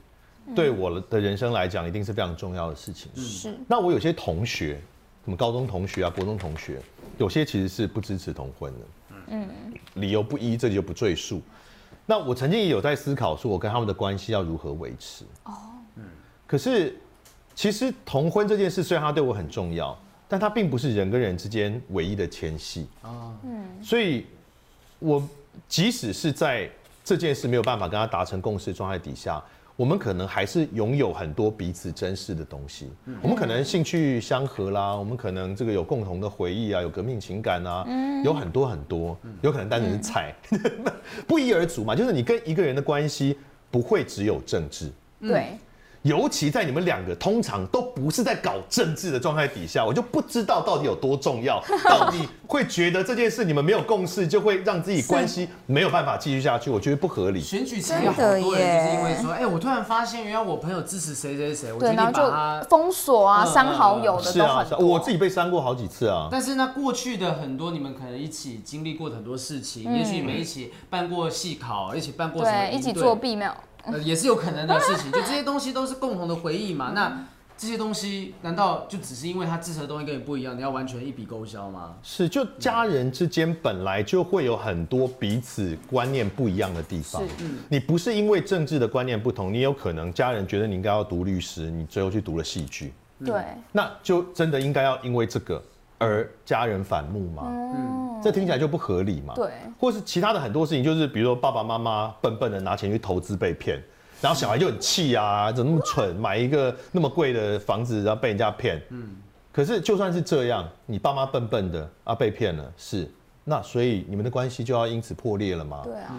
[0.55, 3.11] 对我的人生来讲，一定是非常重要的事情。
[3.17, 4.79] 是那我有些同学，
[5.25, 6.79] 什么高中同学啊、国中同学，
[7.17, 8.79] 有些其实是不支持同婚的。
[9.27, 9.47] 嗯，
[9.95, 11.41] 理由不一，这里就不赘述。
[12.05, 15.23] 那我曾经也有在思考，说我跟他们的关系要如何维持。
[15.43, 15.53] 哦，
[15.95, 16.03] 嗯。
[16.47, 16.99] 可是，
[17.53, 19.95] 其实同婚这件事虽然它对我很重要，
[20.27, 22.87] 但它并不是人跟人之间唯一的牵系。
[23.03, 23.37] 啊，
[23.83, 24.25] 所以，
[24.97, 25.21] 我
[25.67, 26.67] 即使是在
[27.03, 29.43] 这件事没有办法跟他达成共识的状态底下，
[29.79, 32.91] 我们可能还是拥有很多彼此珍视的东西。
[33.21, 37.87] 我们可能兴趣相合啦，我们可能这个有共同的回忆啊，有革命情感啊，
[38.21, 40.35] 有很多很多，有可能单纯是菜，
[41.25, 41.95] 不一而足嘛。
[41.95, 43.37] 就是你跟一个人的关系
[43.71, 44.91] 不会只有政治。
[45.21, 45.57] 对。
[46.03, 57.41] 尤其在你们两个通常都不是在搞政治的状态底下，我就不知道到底有多重要，到底会觉得这件事你们没有共识，就会让自己关系没有办法继续下去，我觉得不合理。
[57.41, 62.61] 选举前有好多人就是因为说，哎，我突然发现原来我朋友支持谁谁谁，我决对，定然后把。
[62.69, 64.65] 封锁啊、嗯删好友的是啊。
[64.79, 66.27] 我自己被删过好几次啊。
[66.31, 73.51] 但是呢，过去的很多你们可能一起经历过的很多事情，也许你们一起办过戏考，一起办过什么对一起作弊没有？
[73.83, 75.11] 呃，也是有可能的事情。
[75.11, 76.91] 就这些东西都是共同的回忆嘛。
[76.93, 77.25] 那
[77.57, 81.93] 这些东西难道就只是因为他支持的东西跟你不一样，你要完全一笔勾销吗？
[82.01, 87.21] 是，就家人之间本来就会有很多彼此观念不一样的地方。
[87.21, 87.29] 是
[87.67, 92.93] 你不是因为政治的观念不同，你有可能家人觉得你应该要读律师，你最后去读了戏剧，
[93.25, 95.61] 对，那就真的应该要因为这个
[95.99, 97.43] 而家人反目吗？
[97.47, 99.35] 嗯，这听起来就不合理嘛。
[99.35, 103.79] 对，或是其他的很多事情，就是比如说爸爸妈妈笨笨的拿钱去投资被骗，
[104.21, 108.81] 然后小孩就很气啊，怎么那么蠢，买一个那么贵的房子，然后被人家骗。
[108.89, 109.15] 嗯，
[109.51, 113.09] 可是就算是这样，你爸妈笨笨的啊被骗了，是
[113.43, 115.81] 那所以你们的关系就要因此破裂了吗？
[115.83, 116.15] 对啊，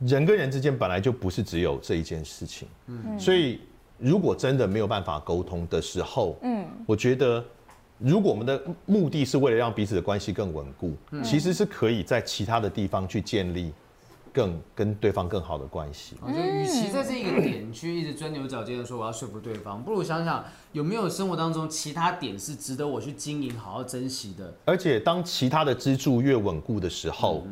[0.00, 3.60] 人跟人之间本来就不是只有这一件事情，嗯，所以
[3.98, 7.44] 如果真的没有办法沟通的时候，嗯，我觉得
[7.98, 13.72] 如果我们的目的是为了让彼此的关系更稳固，其实是可以在其他的地方去建立
[14.32, 16.14] 更跟对方更好的关系。
[16.20, 24.54] 我觉得与其在这一个点去一直钻牛角尖的说我要说服对方，不如想想有没有生活当中其他点是值得我去经营、好好珍惜的。
[24.64, 27.46] 而且当其他的支柱越稳固的时候，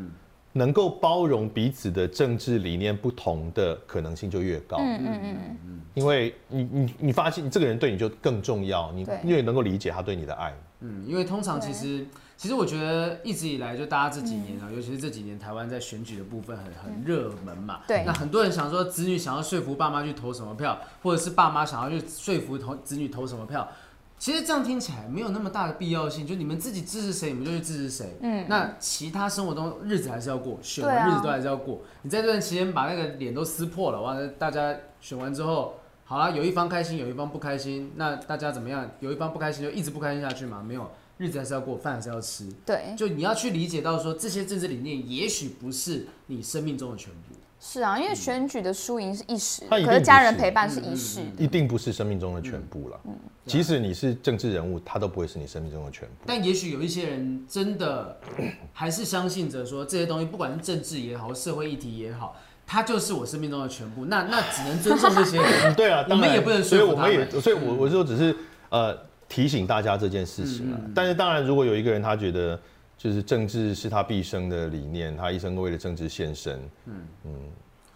[0.56, 4.78] 能够包容彼此的政治理念不同的可能性就越高。
[4.78, 10.54] 嗯嗯嗯嗯，因为你你你发现这个人对你就更重要，你对越能够理解他对你的爱。
[10.80, 17.80] 嗯，因为通常其实，其实我觉得一直以来，就大家这几年啊，尤其是这几年台湾在选举的部分很很热门嘛。
[17.86, 23.66] 对那很多人想说，子女想要说服爸妈去投什么票，或者是爸妈想要去说服投子女投什么票。
[24.18, 28.16] 其实这样听起来没有那么大的必要性，就你们自己支持谁，你们就去支持谁。
[28.22, 31.82] 嗯，那其他生活中日子还是要过，选对啊完日子都还是要过。
[32.02, 38.90] 你在这段期间把那个脸都撕破了，完了大家选完之后，好了，有一方开心，有一方不开心，那大家怎么样？
[39.00, 40.62] 有一方不开心就一直不开心下去嘛？
[40.62, 42.50] 没有，日子还是要过，饭还是要吃。
[42.64, 47.34] 对，就你要去理解到说，这些政治理念也许不是你生命中的全部。
[47.68, 51.42] 是啊，因为选举的输赢是一时，可是家人陪伴是一世的。
[51.42, 53.00] 一定不是生命中的全部了。
[53.44, 56.14] 即使你是政治人物，他都不会是你生命中的全部。
[56.26, 58.20] 但也许有一些人真的
[58.72, 64.04] 还是相信着说，这些东西不管是政治也好，社会议题也好，他就是我生命中的全部。
[64.04, 65.74] 那那只能尊重这些人。
[65.74, 68.36] 对啊，我们也不能所以说服他我们也，所以我我就只是
[68.68, 68.96] 呃
[69.28, 70.78] 提醒大家这件事情啊。
[70.94, 72.58] 但是当然，如果有一个人他觉得
[72.96, 76.94] 就是政治是他毕生的理念，他一生都为了政治献身，嗯。
[77.24, 77.32] 嗯。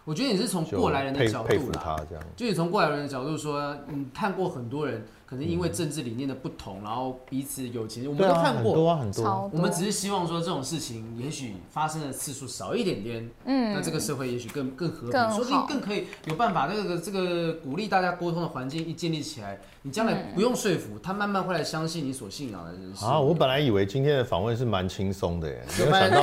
[0.03, 2.23] 我觉得你是从过来人的角度佩服他，这样。
[2.35, 8.73] 就你从过来人的角度说，你看过很多人可能因为政治理念的不同，然后彼此有情，我们都看过。
[8.73, 8.95] 很多。
[8.97, 23.05] 很多我们只是希望说这种事情也许发生的次数少一点点，嗯，那这个社会也许更更和更平，说不定更可以有办法，这个这个鼓励大家沟通的环境一建立起来，你将来不用说服他，慢慢会来相信你所信仰的人是。
[23.05, 26.21] 啊，我本来以为今天的访问是蛮轻松的耶，没有 想到，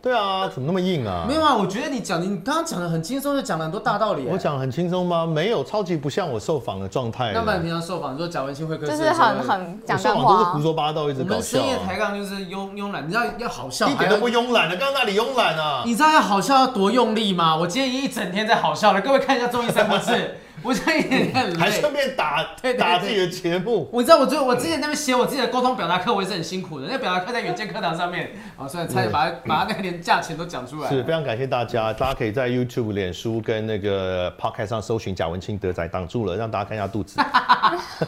[0.00, 1.24] 对啊，怎么那么硬啊？
[1.26, 4.26] 没有啊，我觉得你讲你刚刚讲的很轻松，就讲了很多大道理。
[4.30, 5.26] 我，讲得很轻松吗？
[5.26, 7.32] 没有，超级不像我受访的状态。
[7.34, 14.76] 那不然平常受访，你说贾文清会客室就是很很我讲干受都是胡，说八道，一直搞笑啊，们深夜抬杠就是慵慵懒，你知道要好笑，一点都不慵懒的。
[14.76, 15.82] 刚刚那里慵懒啊？
[15.84, 17.56] 你知道要好笑要多用力吗？
[17.56, 21.70] 我今天一整天在好笑了，各位看一下综艺三国志， 我现在一点点很还。
[21.70, 23.88] 顺便打对对对打自己的节目。
[23.92, 26.86] 我知道我最我之前在那边写我自己的沟通表达课，我也是很辛苦的。
[26.86, 30.88] 那个表达课在远见课堂上面，啊，所以差点把它把它那个连价钱都讲出来。
[30.88, 37.20] 是非常感谢大家，大家可以在 YouTube、脸书跟那个 Podcast 上搜寻贾文清德仔，挡住了，让大家看一下肚子。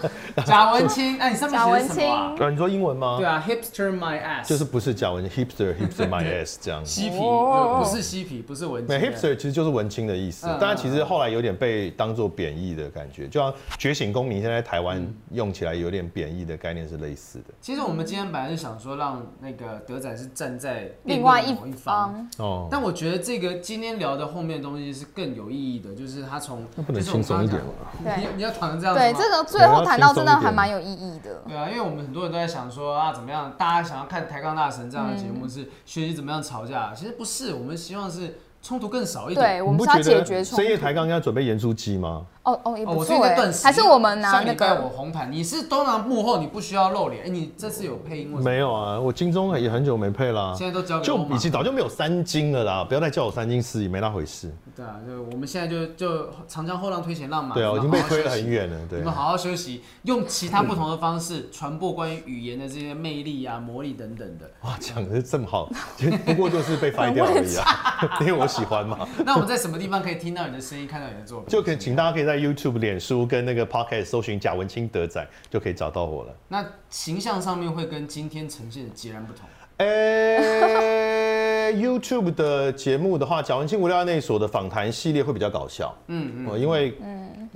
[0.44, 2.34] 贾文清，哎，你上面写的贾文什么啊？
[2.38, 3.16] 呃，你说英文吗？
[3.18, 6.84] 对啊，hipster my ass，就是不是贾文 hipster hipster my ass 这样。
[6.84, 9.10] 嬉皮，哦不是嬉皮，不是文没青。
[9.10, 17.52] hipster 其实就是文青的意思嗯，当然其实后来有点被当做贬义的感觉，就像觉醒公民现在在台湾嗯用起来有点贬义的概念是类似的。
[17.60, 28.16] 其实我们今天本来是想说让那个德仔是站在另外一方，哦，但我觉得这个今天聊的后面的东西是更有意义的，就是他从那不能轻松一点刚吗？
[28.16, 31.42] 对你你要谈成这样子对，这个最后谈到真的还蛮有意义的。
[31.46, 33.52] 对啊，因为我们很多人都在想说啊，怎么样？
[33.58, 39.46] 大家想要看《抬杠大神》这样的节目嗯是学习怎么样吵架，其实不是，我们希望是冲突更少一点。
[39.46, 40.82] 对，我们是要你不觉得解决冲深夜突。
[40.82, 42.26] 抬杠要准备盐酥鸡吗？
[42.42, 47.24] 哦哦，我不错哎最近在断，食，还是我们拿那上礼拜我红毯，你是都拿幕后，你不需要露脸。
[47.26, 48.40] 哎，你这次有配音吗？
[48.42, 54.50] 没有啊，我金钟也很久没配啦，现在都交给就欧玛已经早就没有三金了啦，不要再叫我三金四，也没那回事。
[54.74, 57.54] 对啊，就我们现在就就长江后浪推前浪嘛。
[57.54, 58.78] 对啊，我已经被推了很远了。
[58.88, 64.50] 对你们，好好休息，用其他不同的方式传播关于语言的这些魅力啊、魔力等等的。
[64.62, 65.68] 哇，讲的这么好，
[66.24, 69.06] 不过就是被 翻掉而已啊， 因为我喜欢嘛。
[69.26, 71.48] 那我们在什么地方可以听到你的声音，看到你的作品？
[71.50, 76.34] 就可以请大家可以在 YouTube、脸书跟那个 Podcast 搜寻贾文清德仔，就可以找到我了。
[76.48, 79.48] 那形象上面会跟今天呈现的截然不同。
[79.76, 86.94] 诶、在 YouTube 的节目的话，贾文清无聊那所的访谈系列会比较搞笑，嗯嗯，因为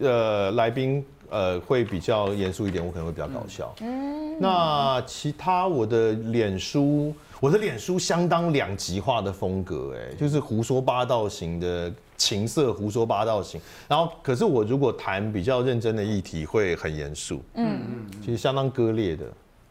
[0.01, 3.75] 呃来宾呃会比较严肃一点，我可能会比较搞笑。
[3.81, 13.61] 嗯，那其他我的脸书，我的脸书相当两极化的风格，哎，就是胡说八道型的情色胡说八道型。
[13.89, 19.25] 然后，可是我如果谈比较认真的议题，会很严肃，嗯嗯，其实相当割裂的。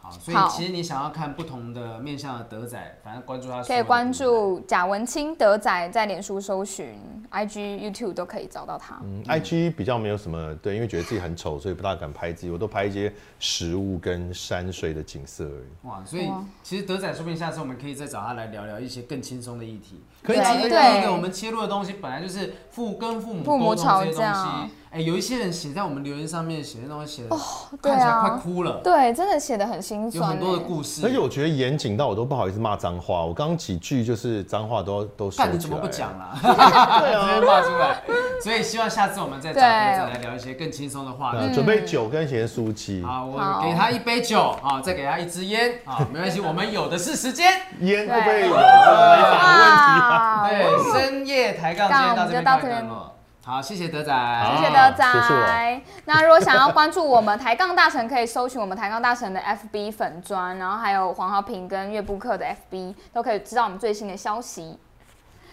[0.04, 6.99] 好，所以其实你想要看不同的面向的德仔，反正关注他可以关注贾文清德仔，在脸书搜寻
[7.32, 8.99] ，IG、YouTube 都可以找到他。
[9.01, 15.88] 嗯，IG 比较没有什么对，因为觉得自己很丑，所以不大敢拍自己，我都拍一些食物跟山水的景色而已。
[15.88, 16.30] 哇，所以
[16.62, 20.04] 其实德仔说不定下次我们可以再找他来聊聊一些更轻松的议题。
[20.24, 24.71] 可以对其实对第一个我们切入的东西本来就是父跟父母父母沟通这些东吵架西。
[24.93, 27.36] 哎，有一些人写在我们留言上面写的东西写的
[27.82, 31.01] 对看起来啊快哭了，对，真的写的很心酸、有很多的欸故事。
[31.03, 35.51] 而且我觉得严谨到我都不好意思骂脏话，我刚刚几句就是脏话都都收起来。
[35.51, 36.38] 你怎么不讲啦？
[36.39, 38.03] 对啊直接骂出来。
[38.43, 41.38] 所以希望下次我们再找对德仔来聊一些更轻松的话题。
[41.39, 47.51] 呃准备酒跟咸酥鸡，好，我给他一杯酒啊，再给他一支烟啊，没关系，我们有的是时间。
[47.80, 50.12] 烟会不会对有违法的问题
[50.49, 53.09] 对，深夜抬杠，今天到这边告一杠我们就到这边段落。
[53.45, 54.14] 好，谢谢德仔。
[54.55, 55.82] 谢谢德仔。
[56.05, 64.80] 那如果想要关注我们抬杠大神，可以搜寻我们抬杠大神的 FB 粉砖，然后还有黄豪平跟岳布克的 FB，都可以知道我们最新的消息。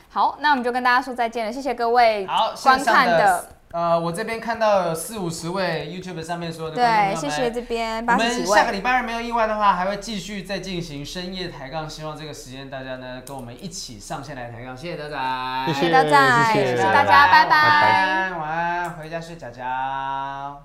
[0.09, 2.29] 好，那我们就跟大家说再见了，谢谢各位，
[2.63, 8.73] 观看的，呃，我这边看到有四五十位 YouTube 上面所有的朋对，友们谢谢这边我八十几们下个。
[8.73, 14.77] 礼拜二没有意外的话，还会继续再进行深夜抬杠，希望这个时间大家呢跟我们一起上线来抬杠。
[14.77, 15.16] 谢谢德仔，
[15.68, 20.62] 谢谢谢德仔谢谢谢谢大家拜拜晚安，晚安，回家睡觉觉。